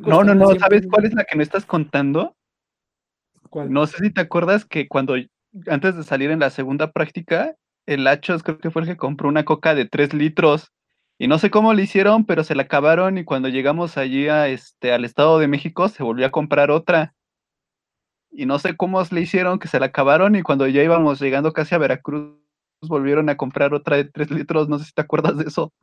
No, 0.00 0.22
no, 0.22 0.34
no. 0.34 0.54
¿Sabes 0.56 0.86
cuál 0.86 1.06
es 1.06 1.14
la 1.14 1.24
que 1.24 1.36
me 1.36 1.42
estás 1.42 1.64
contando? 1.64 2.36
¿Cuál? 3.48 3.72
No 3.72 3.86
sé 3.86 3.96
si 3.98 4.10
te 4.10 4.20
acuerdas 4.20 4.66
que 4.66 4.86
cuando, 4.86 5.14
antes 5.66 5.96
de 5.96 6.04
salir 6.04 6.30
en 6.30 6.40
la 6.40 6.50
segunda 6.50 6.92
práctica, 6.92 7.56
el 7.86 8.06
Hachos 8.06 8.42
creo 8.42 8.58
que 8.58 8.70
fue 8.70 8.82
el 8.82 8.88
que 8.88 8.96
compró 8.98 9.28
una 9.28 9.44
coca 9.44 9.74
de 9.74 9.86
3 9.86 10.12
litros. 10.12 10.70
Y 11.20 11.28
no 11.28 11.38
sé 11.38 11.50
cómo 11.50 11.74
lo 11.74 11.82
hicieron, 11.82 12.24
pero 12.24 12.44
se 12.44 12.54
la 12.54 12.62
acabaron 12.62 13.18
y 13.18 13.24
cuando 13.24 13.50
llegamos 13.50 13.98
allí 13.98 14.28
a 14.28 14.48
este, 14.48 14.90
al 14.90 15.04
Estado 15.04 15.38
de 15.38 15.48
México 15.48 15.86
se 15.90 16.02
volvió 16.02 16.24
a 16.24 16.30
comprar 16.30 16.70
otra. 16.70 17.14
Y 18.30 18.46
no 18.46 18.58
sé 18.58 18.74
cómo 18.74 19.02
le 19.10 19.20
hicieron 19.20 19.58
que 19.58 19.68
se 19.68 19.78
la 19.78 19.86
acabaron 19.86 20.34
y 20.34 20.40
cuando 20.42 20.66
ya 20.66 20.82
íbamos 20.82 21.20
llegando 21.20 21.52
casi 21.52 21.74
a 21.74 21.78
Veracruz 21.78 22.38
volvieron 22.88 23.28
a 23.28 23.36
comprar 23.36 23.74
otra 23.74 23.98
de 23.98 24.04
3 24.04 24.30
litros. 24.30 24.70
No 24.70 24.78
sé 24.78 24.86
si 24.86 24.92
te 24.92 25.02
acuerdas 25.02 25.36
de 25.36 25.44
eso. 25.44 25.74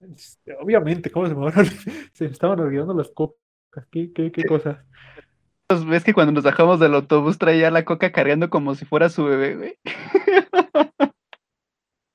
Este, 0.00 0.56
obviamente, 0.58 1.10
¿cómo 1.10 1.28
se 1.28 1.34
me 1.34 1.50
van 1.50 1.66
Se 2.14 2.24
me 2.24 2.30
estaban 2.30 2.58
olvidando 2.58 2.94
las 2.94 3.10
cocas. 3.10 3.36
¿Qué, 3.90 4.14
qué, 4.14 4.32
qué 4.32 4.44
cosas? 4.44 4.78
Pues 5.66 5.84
ves 5.84 6.04
que 6.04 6.14
cuando 6.14 6.32
nos 6.32 6.44
bajamos 6.44 6.80
del 6.80 6.94
autobús 6.94 7.36
traía 7.36 7.70
la 7.70 7.84
coca 7.84 8.12
cargando 8.12 8.48
como 8.48 8.74
si 8.74 8.86
fuera 8.86 9.10
su 9.10 9.24
bebé, 9.24 9.56
güey. 9.56 9.78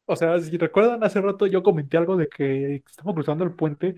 O 0.07 0.15
sea, 0.15 0.39
si 0.39 0.57
recuerdan, 0.57 1.03
hace 1.03 1.19
rato 1.21 1.47
yo 1.47 1.63
comenté 1.63 1.97
algo 1.97 2.15
de 2.17 2.29
que 2.29 2.75
estamos 2.87 3.15
cruzando 3.15 3.43
el 3.43 3.55
puente, 3.55 3.95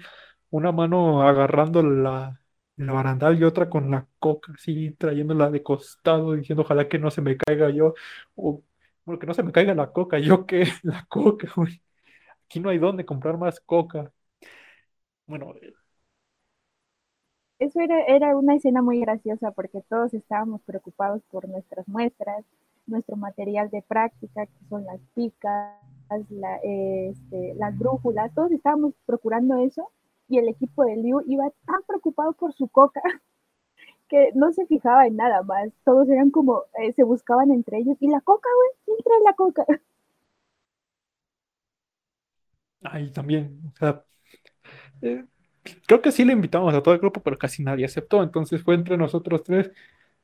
una 0.50 0.72
mano 0.72 1.24
agarrando 1.28 1.84
la, 1.84 2.42
la 2.78 2.94
barandal 2.94 3.38
y 3.40 3.44
otra 3.44 3.70
con 3.70 3.92
la 3.92 4.08
coca, 4.20 4.54
así 4.56 4.92
trayéndola 4.92 5.50
de 5.52 5.64
costado, 5.64 6.34
diciendo 6.34 6.62
ojalá 6.64 6.88
que 6.88 6.98
no 7.00 7.12
se 7.12 7.22
me 7.22 7.36
caiga 7.38 7.70
yo, 7.72 7.94
o 8.36 8.64
bueno, 9.06 9.20
que 9.20 9.28
no 9.28 9.34
se 9.34 9.44
me 9.44 9.52
caiga 9.52 9.76
la 9.76 9.92
coca, 9.92 10.18
yo 10.20 10.46
qué, 10.46 10.66
la 10.84 11.06
coca, 11.10 11.50
güey. 11.56 11.82
Aquí 12.46 12.60
no 12.62 12.70
hay 12.70 12.80
dónde 12.80 13.06
comprar 13.06 13.38
más 13.38 13.60
coca. 13.62 14.12
Bueno, 15.26 15.54
eh, 15.62 15.74
Eso 17.60 17.80
era, 17.82 18.04
era 18.06 18.36
una 18.36 18.56
escena 18.56 18.82
muy 18.82 19.00
graciosa 19.00 19.52
porque 19.52 19.82
todos 19.90 20.14
estábamos 20.16 20.62
preocupados 20.64 21.22
por 21.30 21.48
nuestras 21.48 21.88
muestras, 21.88 22.44
nuestro 22.88 23.16
material 23.16 23.70
de 23.70 23.82
práctica, 23.84 24.46
que 24.48 24.66
son 24.70 24.86
las 24.86 25.00
picas, 25.16 25.76
la, 26.30 26.58
este, 26.64 27.54
las 27.56 27.78
brújulas, 27.78 28.34
todos 28.34 28.52
estábamos 28.52 28.94
procurando 29.06 29.58
eso 29.58 29.92
y 30.30 30.38
el 30.40 30.50
equipo 30.50 30.84
de 30.86 30.98
Liu 30.98 31.22
iba 31.28 31.50
tan 31.66 31.82
preocupado 31.88 32.34
por 32.34 32.54
su 32.54 32.68
coca 32.68 33.02
que 34.10 34.32
no 34.36 34.52
se 34.54 34.66
fijaba 34.68 35.08
en 35.08 35.18
nada 35.18 35.44
más, 35.44 35.70
todos 35.86 36.10
eran 36.10 36.32
como, 36.32 36.64
eh, 36.82 36.94
se 36.94 37.04
buscaban 37.04 37.52
entre 37.52 37.80
ellos, 37.80 37.98
y 38.00 38.08
la 38.10 38.22
coca, 38.22 38.50
güey, 38.58 38.70
¿quién 38.86 38.98
trae 39.04 39.22
la 39.24 39.34
coca? 39.34 39.66
ahí 42.84 43.12
también, 43.12 43.62
o 43.74 43.76
sea, 43.78 44.04
eh, 45.02 45.26
creo 45.88 46.02
que 46.02 46.12
sí 46.12 46.26
le 46.26 46.34
invitamos 46.34 46.74
a 46.74 46.84
todo 46.84 46.94
el 46.94 47.00
grupo, 47.02 47.22
pero 47.24 47.38
casi 47.38 47.64
nadie 47.64 47.86
aceptó, 47.86 48.24
entonces 48.24 48.64
fue 48.64 48.76
entre 48.76 48.98
nosotros 48.98 49.44
tres 49.44 49.72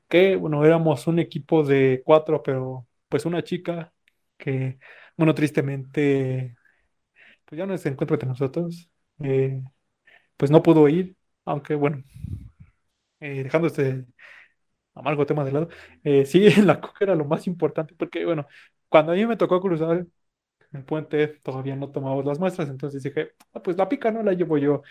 que, 0.10 0.36
bueno, 0.38 0.66
éramos 0.66 1.08
un 1.08 1.20
equipo 1.20 1.64
de 1.64 2.04
cuatro, 2.06 2.44
pero 2.44 2.88
pues 3.10 3.26
una 3.26 3.44
chica 3.44 3.94
que, 4.38 4.80
bueno, 5.18 5.34
tristemente, 5.36 6.56
pues 7.46 7.60
ya 7.60 7.66
no 7.66 7.78
se 7.78 7.90
encuentra 7.90 8.16
entre 8.16 8.30
nosotros, 8.30 8.90
eh, 9.24 9.64
pues 10.38 10.52
no 10.52 10.64
pudo 10.64 10.88
ir, 10.90 11.18
aunque 11.46 11.76
bueno, 11.76 12.04
eh, 13.20 13.44
dejando 13.44 13.68
este 13.68 14.06
amargo 14.96 15.26
tema 15.26 15.46
de 15.46 15.52
lado, 15.52 15.70
eh, 16.04 16.26
sí, 16.26 16.50
la 16.64 16.82
coca 16.82 17.00
era 17.06 17.16
lo 17.16 17.26
más 17.26 17.48
importante, 17.48 17.96
porque 17.98 18.26
bueno, 18.26 18.48
cuando 18.90 19.12
a 19.14 19.16
mí 19.16 19.26
me 19.26 19.38
tocó 19.38 19.62
cruzar 19.62 20.08
el 20.74 20.86
puente, 20.86 21.28
todavía 21.44 21.76
no 21.78 21.92
tomamos 21.92 22.26
las 22.26 22.40
muestras, 22.40 22.70
entonces 22.70 23.04
dije, 23.04 23.32
"Ah, 23.54 23.62
pues 23.64 23.78
la 23.78 23.90
pica 23.90 24.12
no 24.12 24.24
la 24.24 24.34
llevo 24.34 24.58
yo, 24.58 24.84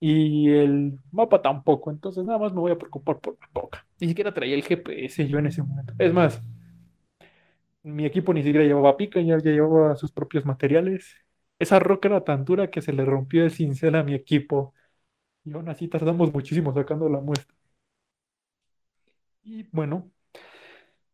y 0.00 0.50
el 0.50 0.98
mapa 1.12 1.42
tampoco, 1.42 1.90
entonces 1.90 2.24
nada 2.24 2.38
más 2.38 2.52
me 2.54 2.60
voy 2.60 2.72
a 2.72 2.78
preocupar 2.78 3.20
por 3.20 3.38
la 3.40 3.48
coca. 3.52 3.86
Ni 4.00 4.08
siquiera 4.08 4.34
traía 4.34 4.54
el 4.56 4.64
GPS 4.64 5.28
yo 5.28 5.38
en 5.38 5.46
ese 5.48 5.62
momento. 5.62 5.94
Es 5.98 6.12
más, 6.12 6.40
mi 7.84 8.06
equipo 8.06 8.34
ni 8.34 8.42
siquiera 8.44 8.66
llevaba 8.66 8.96
pica, 8.98 9.20
ya, 9.22 9.38
llevaba 9.38 9.96
sus 9.96 10.12
propios 10.12 10.46
materiales. 10.46 11.16
Esa 11.60 11.80
roca 11.80 12.08
era 12.08 12.24
tan 12.24 12.44
dura 12.46 12.70
que 12.70 12.82
se 12.82 12.92
le 12.94 13.06
rompió 13.06 13.44
el 13.44 13.52
cincel 13.52 13.96
a 13.96 14.04
mi 14.04 14.14
equipo. 14.14 14.74
Y 15.44 15.54
aún 15.54 15.68
así 15.70 15.88
tardamos 15.88 16.32
muchísimo 16.34 16.74
sacando 16.74 17.08
la 17.10 17.20
muestra. 17.20 17.54
Y 19.44 19.62
bueno, 19.72 20.10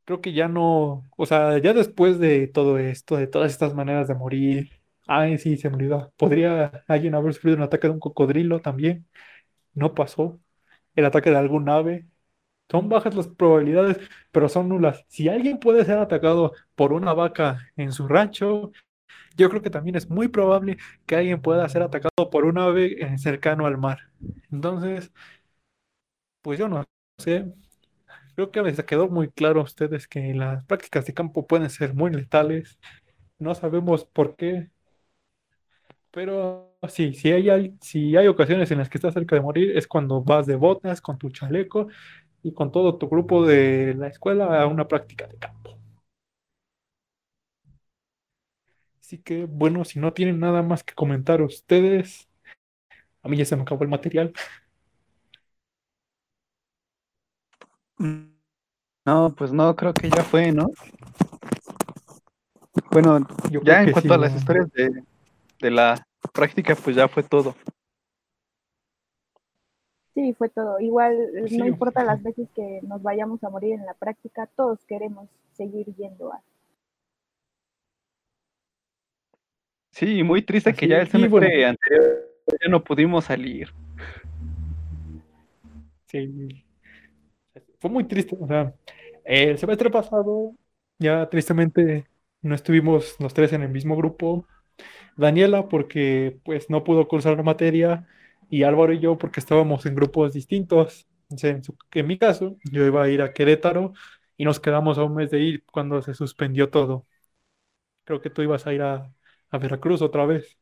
creo 0.05 0.21
que 0.21 0.33
ya 0.33 0.49
no, 0.49 1.09
o 1.17 1.27
sea, 1.27 1.59
ya 1.59 1.73
después 1.75 2.19
de 2.19 2.49
todo 2.49 2.79
esto, 2.79 3.17
de 3.17 3.27
todas 3.27 3.53
estas 3.53 3.75
maneras 3.75 4.09
de 4.09 4.15
morir, 4.15 4.71
ay, 5.07 5.39
sí, 5.39 5.57
se 5.57 5.71
me. 5.71 5.89
¿Podría 6.17 6.85
alguien 6.89 7.15
haber 7.15 7.35
sufrido 7.35 7.57
un 7.57 7.63
ataque 7.63 7.87
de 7.89 7.95
un 7.95 8.01
cocodrilo 8.01 8.61
también? 8.61 9.07
No 9.75 9.95
pasó. 9.95 10.41
El 10.97 11.07
ataque 11.07 11.31
de 11.31 11.39
algún 11.39 11.71
ave. 11.71 12.09
Son 12.71 12.89
bajas 12.89 13.15
las 13.17 13.29
probabilidades, 13.29 13.99
pero 14.31 14.49
son 14.49 14.69
nulas. 14.69 15.05
Si 15.09 15.29
alguien 15.29 15.59
puede 15.59 15.85
ser 15.85 15.99
atacado 15.99 16.53
por 16.77 16.93
una 16.93 17.13
vaca 17.15 17.59
en 17.77 17.93
su 17.93 18.07
rancho, 18.09 18.71
yo 19.37 19.51
creo 19.51 19.63
que 19.63 19.71
también 19.71 19.97
es 19.97 20.11
muy 20.11 20.29
probable 20.29 20.79
que 21.07 21.17
alguien 21.17 21.43
pueda 21.43 21.69
ser 21.69 21.83
atacado 21.83 22.31
por 22.31 22.45
un 22.47 22.59
ave 22.59 22.97
eh, 23.03 23.19
cercano 23.19 23.67
al 23.67 23.79
mar. 23.79 24.01
Entonces, 24.53 25.13
pues 26.43 26.59
yo 26.59 26.69
no 26.69 26.85
sé. 27.19 27.53
Creo 28.37 28.51
que 28.53 28.63
les 28.63 28.83
quedó 28.85 29.09
muy 29.09 29.31
claro 29.31 29.61
a 29.61 29.65
ustedes 29.65 30.09
que 30.09 30.35
las 30.35 30.65
prácticas 30.67 31.07
de 31.07 31.15
campo 31.15 31.47
pueden 31.47 31.71
ser 31.71 31.95
muy 31.95 32.13
letales. 32.13 32.81
No 33.39 33.55
sabemos 33.57 34.05
por 34.07 34.37
qué, 34.37 34.71
pero 36.11 36.75
sí, 36.89 37.15
si 37.15 37.31
hay, 37.33 37.77
si 37.81 38.17
hay 38.17 38.27
ocasiones 38.27 38.71
en 38.71 38.79
las 38.79 38.89
que 38.89 38.99
estás 38.99 39.15
cerca 39.15 39.37
de 39.37 39.43
morir, 39.43 39.77
es 39.77 39.87
cuando 39.87 40.23
vas 40.23 40.47
de 40.47 40.57
botas 40.57 41.01
con 41.01 41.19
tu 41.19 41.31
chaleco 41.31 41.89
y 42.43 42.53
con 42.55 42.73
todo 42.73 42.97
tu 42.99 43.09
grupo 43.09 43.47
de 43.47 43.95
la 43.97 44.09
escuela 44.09 44.63
a 44.63 44.67
una 44.67 44.89
práctica 44.89 45.27
de 45.27 45.37
campo. 45.39 45.79
Así 49.01 49.19
que, 49.19 49.45
bueno, 49.47 49.85
si 49.85 49.99
no 49.99 50.13
tienen 50.13 50.39
nada 50.41 50.63
más 50.63 50.85
que 50.85 50.95
comentar 50.95 51.43
ustedes, 51.43 52.29
a 53.23 53.29
mí 53.29 53.37
ya 53.39 53.45
se 53.45 53.57
me 53.57 53.63
acabó 53.63 53.85
el 53.85 53.91
material. 53.91 54.33
No, 59.07 59.35
pues 59.37 59.53
no, 59.53 59.77
creo 59.77 59.93
que 59.95 60.09
ya 60.11 60.25
fue, 60.25 60.53
¿no? 60.53 60.69
Bueno, 62.91 63.27
Yo 63.51 63.61
ya 63.63 63.83
en 63.83 63.91
cuanto 63.91 64.13
sí, 64.13 64.15
a 64.15 64.19
las 64.19 64.35
historias 64.35 64.71
de, 64.73 65.03
de 65.61 65.71
la 65.71 66.07
práctica, 66.33 66.75
pues 66.77 66.97
ya 66.97 67.09
fue 67.09 67.23
todo. 67.23 67.57
Sí, 70.15 70.35
fue 70.35 70.49
todo. 70.49 70.81
Igual, 70.81 71.17
Pues 71.39 71.53
no 71.53 71.67
importa 71.67 72.05
las 72.05 72.23
veces 72.23 72.49
que 72.55 72.81
nos 72.83 73.03
vayamos 73.03 73.43
a 73.45 73.51
morir 73.51 73.75
en 73.75 73.87
la 73.87 73.95
práctica, 73.95 74.49
todos 74.57 74.85
queremos 74.85 75.29
seguir 75.53 75.87
yendo 75.97 76.33
a... 76.33 76.43
Sí, 79.93 80.23
muy 80.23 80.43
triste 80.43 80.73
que 80.73 80.89
ya 80.89 81.01
el 81.01 81.09
semestre 81.09 81.29
bueno. 81.29 81.69
anterior 81.69 82.31
ya 82.63 82.69
no 82.69 82.83
pudimos 82.83 83.25
salir. 83.25 83.69
Sí, 86.07 86.65
fue 87.79 87.91
muy 87.91 88.05
triste. 88.05 88.37
O 88.41 88.47
sea, 88.47 88.75
el 89.25 89.59
semestre 89.59 89.91
pasado, 89.91 90.55
ya 90.99 91.29
tristemente 91.29 92.07
no 92.43 92.55
estuvimos 92.55 93.17
los 93.21 93.35
tres 93.35 93.53
en 93.53 93.63
el 93.63 93.71
mismo 93.71 93.97
grupo. 93.97 94.47
Daniela, 95.17 95.69
porque 95.69 96.39
pues 96.45 96.71
no 96.71 96.83
pudo 96.83 97.07
cursar 97.07 97.37
la 97.37 97.43
materia, 97.43 98.09
y 98.51 98.65
Álvaro 98.65 98.93
y 98.95 99.01
yo, 99.01 99.19
porque 99.19 99.41
estábamos 99.41 99.87
en 99.87 99.97
grupos 99.97 100.35
distintos. 100.35 101.09
En 101.93 102.07
mi 102.07 102.19
caso, 102.19 102.57
yo 102.65 102.85
iba 102.87 103.03
a 103.05 103.09
ir 103.09 103.23
a 103.23 103.33
Querétaro 103.33 103.93
y 104.37 104.45
nos 104.45 104.61
quedamos 104.61 104.99
a 104.99 105.05
un 105.05 105.15
mes 105.15 105.31
de 105.31 105.41
ir 105.41 105.65
cuando 105.73 106.03
se 106.03 106.15
suspendió 106.15 106.71
todo. 106.71 107.07
Creo 108.05 108.21
que 108.21 108.31
tú 108.31 108.43
ibas 108.43 108.67
a 108.67 108.73
ir 108.75 108.83
a, 108.83 109.13
a 109.51 109.59
Veracruz 109.59 110.03
otra 110.03 110.27
vez. 110.27 110.59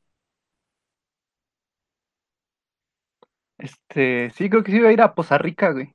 Este, 3.58 4.30
sí, 4.30 4.48
creo 4.50 4.62
que 4.64 4.72
sí 4.72 4.78
iba 4.78 4.88
a 4.88 4.92
ir 4.92 5.00
a 5.02 5.14
Poza 5.14 5.38
Rica, 5.38 5.70
güey. 5.72 5.94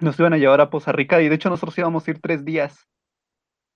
Nos 0.00 0.18
iban 0.18 0.32
a 0.32 0.36
llevar 0.38 0.60
a 0.60 0.68
Poza 0.70 0.90
Rica 0.92 1.20
y 1.22 1.28
de 1.28 1.34
hecho 1.36 1.48
nosotros 1.50 1.78
íbamos 1.78 2.06
a 2.06 2.10
ir 2.10 2.20
tres 2.20 2.44
días. 2.44 2.88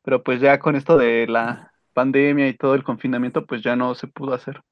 Pero 0.03 0.23
pues 0.23 0.41
ya 0.41 0.59
con 0.61 0.77
esto 0.77 0.99
de 0.99 1.27
la 1.29 1.73
pandemia 1.95 2.49
y 2.49 2.57
todo 2.57 2.75
el 2.75 2.85
confinamiento, 2.85 3.47
pues 3.47 3.63
ya 3.63 3.77
no 3.77 3.95
se 3.95 4.09
pudo 4.09 4.35
hacer. 4.35 4.63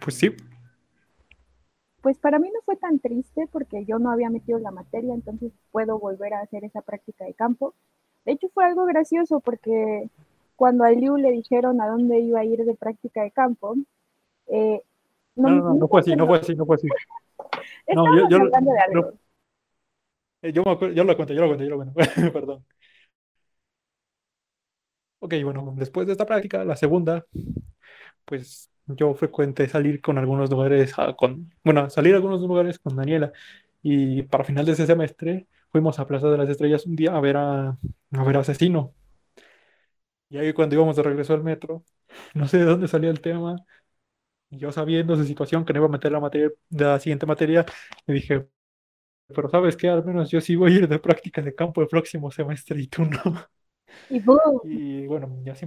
Pues 0.00 0.16
sí, 0.16 0.30
Pues 2.02 2.18
para 2.18 2.38
mí 2.38 2.48
no 2.48 2.60
fue 2.64 2.76
tan 2.76 2.98
triste 2.98 3.46
porque 3.52 3.84
yo 3.84 3.98
no 3.98 4.10
había 4.10 4.30
metido 4.30 4.58
la 4.58 4.70
materia, 4.70 5.12
entonces 5.14 5.52
puedo 5.70 5.98
volver 5.98 6.32
a 6.34 6.40
hacer 6.40 6.64
esa 6.64 6.80
práctica 6.80 7.24
de 7.24 7.34
campo. 7.34 7.74
De 8.24 8.32
hecho 8.32 8.48
fue 8.54 8.64
algo 8.64 8.86
gracioso 8.86 9.40
porque 9.40 10.08
cuando 10.56 10.84
a 10.84 10.90
Liu 10.90 11.16
le 11.16 11.30
dijeron 11.30 11.80
a 11.80 11.88
dónde 11.88 12.18
iba 12.20 12.40
a 12.40 12.44
ir 12.44 12.64
de 12.64 12.74
práctica 12.74 13.22
de 13.22 13.30
campo, 13.30 13.76
eh, 14.48 14.82
no, 15.36 15.50
no, 15.50 15.62
no, 15.62 15.74
no 15.74 15.88
fue 15.88 16.00
así, 16.00 16.16
no 16.16 16.26
fue 16.26 16.38
así, 16.38 16.54
no 16.54 16.66
fue 16.66 16.76
así. 16.76 16.88
No, 17.94 18.04
yo, 18.16 18.28
yo, 18.28 18.36
hablando 18.38 18.72
de 18.72 18.78
algo. 18.80 19.12
Eh, 20.42 20.52
Yo, 20.52 20.62
me 20.64 20.72
acuerdo, 20.72 20.94
yo 20.94 21.04
lo 21.04 21.16
cuento, 21.16 21.34
yo 21.34 21.40
lo 21.42 21.46
cuento, 21.48 21.64
yo 21.64 21.70
lo 21.70 21.76
cuento. 21.76 21.94
Perdón. 22.32 22.64
Ok, 25.18 25.34
bueno, 25.44 25.74
después 25.76 26.06
de 26.06 26.12
esta 26.12 26.24
práctica, 26.26 26.64
la 26.64 26.76
segunda, 26.76 27.26
pues 28.24 28.70
yo 28.96 29.14
frecuenté 29.14 29.68
salir 29.68 30.00
con 30.00 30.18
algunos 30.18 30.50
lugares, 30.50 30.94
ah, 30.98 31.14
con, 31.16 31.52
bueno, 31.64 31.90
salir 31.90 32.14
a 32.14 32.16
algunos 32.16 32.40
lugares 32.40 32.78
con 32.78 32.96
Daniela. 32.96 33.32
Y 33.82 34.22
para 34.24 34.44
final 34.44 34.66
de 34.66 34.72
ese 34.72 34.86
semestre 34.86 35.46
fuimos 35.70 35.98
a 35.98 36.06
Plaza 36.06 36.28
de 36.30 36.38
las 36.38 36.48
Estrellas 36.48 36.86
un 36.86 36.96
día 36.96 37.16
a 37.16 37.20
ver 37.20 37.36
a, 37.36 37.68
a 38.12 38.24
ver 38.24 38.36
a 38.36 38.40
Asesino. 38.40 38.94
Y 40.28 40.38
ahí 40.38 40.52
cuando 40.52 40.74
íbamos 40.76 40.96
de 40.96 41.02
regreso 41.02 41.34
al 41.34 41.42
metro, 41.42 41.84
no 42.34 42.46
sé 42.48 42.58
de 42.58 42.64
dónde 42.64 42.88
salió 42.88 43.10
el 43.10 43.20
tema, 43.20 43.56
yo 44.50 44.72
sabiendo 44.72 45.16
su 45.16 45.24
situación, 45.24 45.64
que 45.64 45.72
no 45.74 45.80
iba 45.80 45.86
a 45.88 45.90
meter 45.90 46.12
la 46.12 46.20
materia, 46.20 46.50
la 46.70 47.00
siguiente 47.00 47.26
materia, 47.26 47.66
le 48.06 48.14
dije, 48.14 48.48
pero 49.28 49.50
¿sabes 49.50 49.76
qué? 49.76 49.88
Al 49.90 50.04
menos 50.04 50.30
yo 50.30 50.40
sí 50.40 50.56
voy 50.56 50.72
a 50.74 50.76
ir 50.80 50.88
de 50.88 50.98
práctica 51.00 51.42
de 51.42 51.54
campo 51.54 51.82
el 51.82 51.88
próximo 51.88 52.30
semestre 52.32 52.80
y 52.82 52.88
tú 52.88 53.04
no. 53.04 53.20
Y 54.08 54.20
Y 54.62 55.06
bueno, 55.06 55.38
ya 55.44 55.54
sí, 55.54 55.66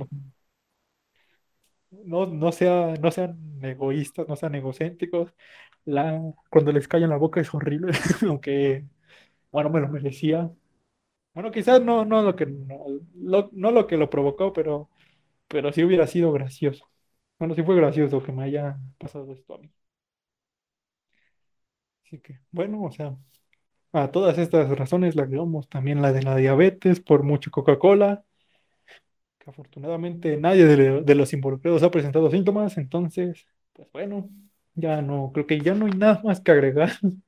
no, 2.05 2.25
no 2.27 2.51
sea, 2.51 2.95
no 3.01 3.11
sean 3.11 3.37
egoístas, 3.63 4.27
no 4.27 4.35
sean 4.35 4.55
egocéntricos. 4.55 5.33
La, 5.85 6.21
cuando 6.49 6.71
les 6.71 6.87
calla 6.87 7.05
en 7.05 7.11
la 7.11 7.17
boca 7.17 7.41
es 7.41 7.53
horrible, 7.53 7.93
aunque, 8.27 8.85
bueno, 9.51 9.69
me 9.71 9.81
lo 9.81 9.89
merecía. 9.89 10.51
Bueno, 11.33 11.51
quizás 11.51 11.81
no, 11.81 12.05
no 12.05 12.21
lo 12.23 12.35
que, 12.35 12.45
no, 12.47 12.85
lo, 13.15 13.49
no 13.53 13.71
lo 13.71 13.87
que 13.87 13.97
lo 13.97 14.09
provocó, 14.09 14.53
pero, 14.53 14.89
pero 15.47 15.71
sí 15.73 15.83
hubiera 15.83 16.07
sido 16.07 16.31
gracioso. 16.33 16.89
Bueno, 17.39 17.55
sí 17.55 17.63
fue 17.63 17.75
gracioso 17.77 18.23
que 18.23 18.31
me 18.33 18.43
haya 18.45 18.79
pasado 18.99 19.33
esto 19.33 19.55
a 19.55 19.59
mí. 19.59 19.71
Así 22.05 22.19
que, 22.19 22.39
bueno, 22.51 22.83
o 22.83 22.91
sea, 22.91 23.17
a 23.93 24.11
todas 24.11 24.37
estas 24.39 24.69
razones 24.77 25.15
le 25.15 25.23
agregamos 25.23 25.69
también 25.69 26.01
la 26.01 26.13
de 26.13 26.23
la 26.23 26.35
diabetes 26.37 26.99
por 27.01 27.23
mucho 27.23 27.51
Coca-Cola. 27.51 28.25
Afortunadamente 29.45 30.37
nadie 30.37 30.65
de, 30.65 31.01
de 31.01 31.15
los 31.15 31.33
involucrados 31.33 31.83
ha 31.83 31.91
presentado 31.91 32.29
síntomas, 32.31 32.77
entonces, 32.77 33.47
pues 33.73 33.89
bueno, 33.91 34.29
ya 34.75 35.01
no, 35.01 35.31
creo 35.33 35.47
que 35.47 35.59
ya 35.59 35.73
no 35.75 35.85
hay 35.85 35.93
nada 35.93 36.21
más 36.23 36.41
que 36.41 36.51
agregar. 36.51 36.91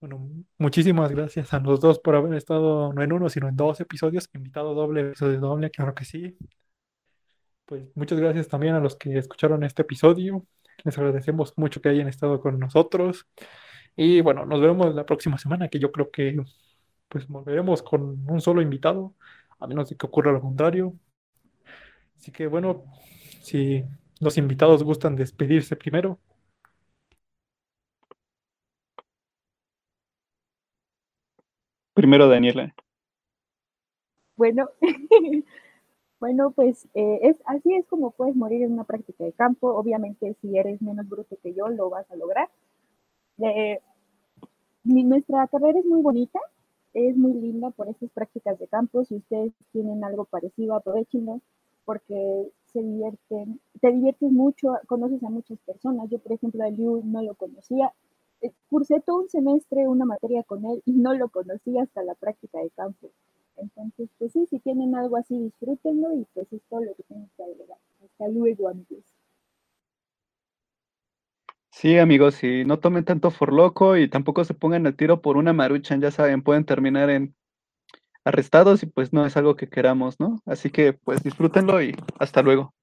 Bueno, 0.00 0.28
muchísimas 0.58 1.10
gracias 1.12 1.54
a 1.54 1.60
los 1.60 1.80
dos 1.80 1.98
por 1.98 2.14
haber 2.14 2.34
estado 2.34 2.92
no 2.92 3.02
en 3.02 3.10
uno, 3.10 3.30
sino 3.30 3.48
en 3.48 3.56
dos 3.56 3.80
episodios, 3.80 4.28
invitado 4.34 4.74
doble, 4.74 5.00
episodio 5.00 5.40
doble, 5.40 5.70
claro 5.70 5.94
que 5.94 6.04
sí. 6.04 6.36
Pues 7.64 7.84
muchas 7.96 8.20
gracias 8.20 8.48
también 8.48 8.74
a 8.74 8.80
los 8.80 8.96
que 8.96 9.16
escucharon 9.16 9.64
este 9.64 9.82
episodio. 9.82 10.46
Les 10.84 10.98
agradecemos 10.98 11.54
mucho 11.56 11.80
que 11.80 11.88
hayan 11.88 12.08
estado 12.08 12.40
con 12.40 12.58
nosotros. 12.58 13.26
Y 13.96 14.20
bueno, 14.20 14.44
nos 14.46 14.60
vemos 14.60 14.94
la 14.94 15.06
próxima 15.06 15.38
semana, 15.38 15.68
que 15.68 15.78
yo 15.78 15.90
creo 15.92 16.10
que 16.10 16.36
pues 17.08 17.26
volveremos 17.28 17.82
con 17.82 18.28
un 18.28 18.40
solo 18.40 18.60
invitado, 18.60 19.14
a 19.60 19.66
menos 19.66 19.88
de 19.88 19.96
que 19.96 20.06
ocurra 20.06 20.32
lo 20.32 20.40
contrario. 20.42 20.94
Así 22.24 22.32
que 22.32 22.46
bueno, 22.46 22.84
si 23.42 23.84
los 24.18 24.38
invitados 24.38 24.82
gustan 24.82 25.14
despedirse 25.14 25.76
primero. 25.76 26.18
Primero 31.92 32.26
Daniela. 32.26 32.74
bueno, 34.36 34.70
bueno, 36.18 36.50
pues 36.52 36.88
eh, 36.94 37.18
es 37.24 37.36
así 37.44 37.74
es 37.74 37.86
como 37.88 38.12
puedes 38.12 38.34
morir 38.34 38.62
en 38.62 38.72
una 38.72 38.84
práctica 38.84 39.22
de 39.22 39.34
campo. 39.34 39.74
Obviamente, 39.74 40.34
si 40.40 40.56
eres 40.56 40.80
menos 40.80 41.06
bruto 41.06 41.36
que 41.42 41.52
yo, 41.52 41.68
lo 41.68 41.90
vas 41.90 42.10
a 42.10 42.16
lograr. 42.16 42.48
Eh, 43.36 43.80
nuestra 44.84 45.46
carrera 45.48 45.78
es 45.78 45.84
muy 45.84 46.00
bonita, 46.00 46.40
es 46.94 47.18
muy 47.18 47.34
linda 47.34 47.68
por 47.68 47.86
esas 47.90 48.08
prácticas 48.12 48.58
de 48.58 48.66
campo. 48.66 49.04
Si 49.04 49.16
ustedes 49.16 49.52
tienen 49.72 50.02
algo 50.04 50.24
parecido, 50.24 50.74
aprovechenlo 50.74 51.42
porque 51.84 52.50
se 52.66 52.80
divierten, 52.80 53.60
te 53.80 53.92
diviertes 53.92 54.30
mucho, 54.32 54.74
conoces 54.86 55.22
a 55.22 55.30
muchas 55.30 55.58
personas. 55.60 56.10
Yo, 56.10 56.18
por 56.18 56.32
ejemplo, 56.32 56.64
a 56.64 56.70
Liu 56.70 57.02
no 57.04 57.22
lo 57.22 57.34
conocía. 57.34 57.92
Eh, 58.40 58.52
cursé 58.68 59.00
todo 59.00 59.22
un 59.22 59.28
semestre 59.28 59.86
una 59.88 60.04
materia 60.04 60.42
con 60.42 60.64
él 60.64 60.82
y 60.84 60.92
no 60.92 61.14
lo 61.14 61.28
conocía 61.28 61.82
hasta 61.84 62.02
la 62.02 62.14
práctica 62.14 62.58
de 62.58 62.70
campo. 62.70 63.10
Entonces, 63.56 64.08
pues 64.18 64.32
sí, 64.32 64.46
si 64.46 64.58
tienen 64.58 64.94
algo 64.96 65.16
así, 65.16 65.38
disfrútenlo 65.38 66.12
y 66.14 66.26
pues 66.34 66.52
es 66.52 66.62
todo 66.68 66.80
lo 66.82 66.94
que 66.94 67.04
tengo 67.04 67.28
que 67.36 67.44
agregar. 67.44 67.78
Hasta 68.04 68.28
luego, 68.28 68.68
amigos. 68.68 69.04
Sí, 71.70 71.98
amigos, 71.98 72.42
y 72.44 72.64
no 72.64 72.78
tomen 72.78 73.04
tanto 73.04 73.30
for 73.30 73.52
loco 73.52 73.96
y 73.96 74.08
tampoco 74.08 74.44
se 74.44 74.54
pongan 74.54 74.86
al 74.86 74.96
tiro 74.96 75.20
por 75.20 75.36
una 75.36 75.52
maruchan, 75.52 76.00
ya 76.00 76.10
saben, 76.10 76.42
pueden 76.42 76.64
terminar 76.64 77.10
en 77.10 77.34
arrestados 78.24 78.82
y 78.82 78.86
pues 78.86 79.12
no 79.12 79.26
es 79.26 79.36
algo 79.36 79.56
que 79.56 79.68
queramos, 79.68 80.18
¿no? 80.20 80.42
Así 80.46 80.70
que 80.70 80.92
pues 80.94 81.22
disfrútenlo 81.22 81.82
y 81.82 81.94
hasta 82.18 82.42
luego. 82.42 82.74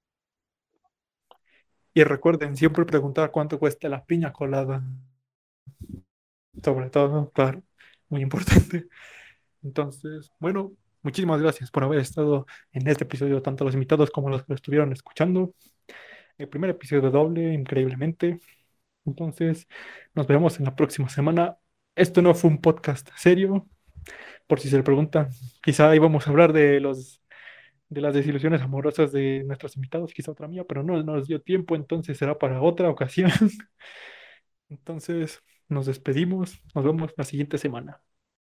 Y 1.93 2.03
recuerden 2.03 2.55
siempre 2.55 2.85
preguntar 2.85 3.31
cuánto 3.31 3.59
cuesta 3.59 3.89
la 3.89 4.05
piña 4.05 4.31
colada. 4.31 4.83
Sobre 6.63 6.89
todo, 6.89 7.31
claro, 7.31 7.63
muy 8.09 8.21
importante. 8.21 8.87
Entonces, 9.63 10.31
bueno, 10.39 10.73
muchísimas 11.01 11.41
gracias 11.41 11.71
por 11.71 11.83
haber 11.83 11.99
estado 11.99 12.45
en 12.71 12.87
este 12.87 13.03
episodio, 13.05 13.41
tanto 13.41 13.65
los 13.65 13.73
invitados 13.73 14.11
como 14.11 14.29
los 14.29 14.41
que 14.43 14.47
lo 14.49 14.55
estuvieron 14.55 14.91
escuchando. 14.93 15.53
El 16.37 16.49
primer 16.49 16.71
episodio 16.71 17.11
doble, 17.11 17.53
increíblemente. 17.53 18.39
Entonces, 19.05 19.67
nos 20.13 20.27
vemos 20.27 20.59
en 20.59 20.65
la 20.65 20.75
próxima 20.75 21.09
semana. 21.09 21.57
Esto 21.95 22.21
no 22.21 22.33
fue 22.35 22.49
un 22.49 22.61
podcast 22.61 23.09
serio, 23.15 23.67
por 24.47 24.59
si 24.59 24.69
se 24.69 24.77
le 24.77 24.83
pregunta. 24.83 25.29
Quizá 25.63 25.95
íbamos 25.95 26.27
a 26.27 26.29
hablar 26.31 26.53
de 26.53 26.79
los 26.79 27.21
de 27.89 28.01
las 28.01 28.13
desilusiones 28.15 28.61
amorosas 28.61 29.11
de 29.11 29.43
nuestros 29.45 29.75
invitados, 29.75 30.13
quizá 30.13 30.31
otra 30.31 30.47
mía, 30.47 30.63
pero 30.67 30.81
no, 30.83 31.03
no 31.03 31.15
nos 31.17 31.27
dio 31.27 31.41
tiempo, 31.41 31.75
entonces 31.75 32.17
será 32.17 32.37
para 32.39 32.61
otra 32.61 32.89
ocasión. 32.89 33.31
Entonces, 34.69 35.41
nos 35.67 35.85
despedimos, 35.85 36.61
nos 36.73 36.85
vemos 36.85 37.13
la 37.17 37.23
siguiente 37.25 37.57
semana. 37.57 38.01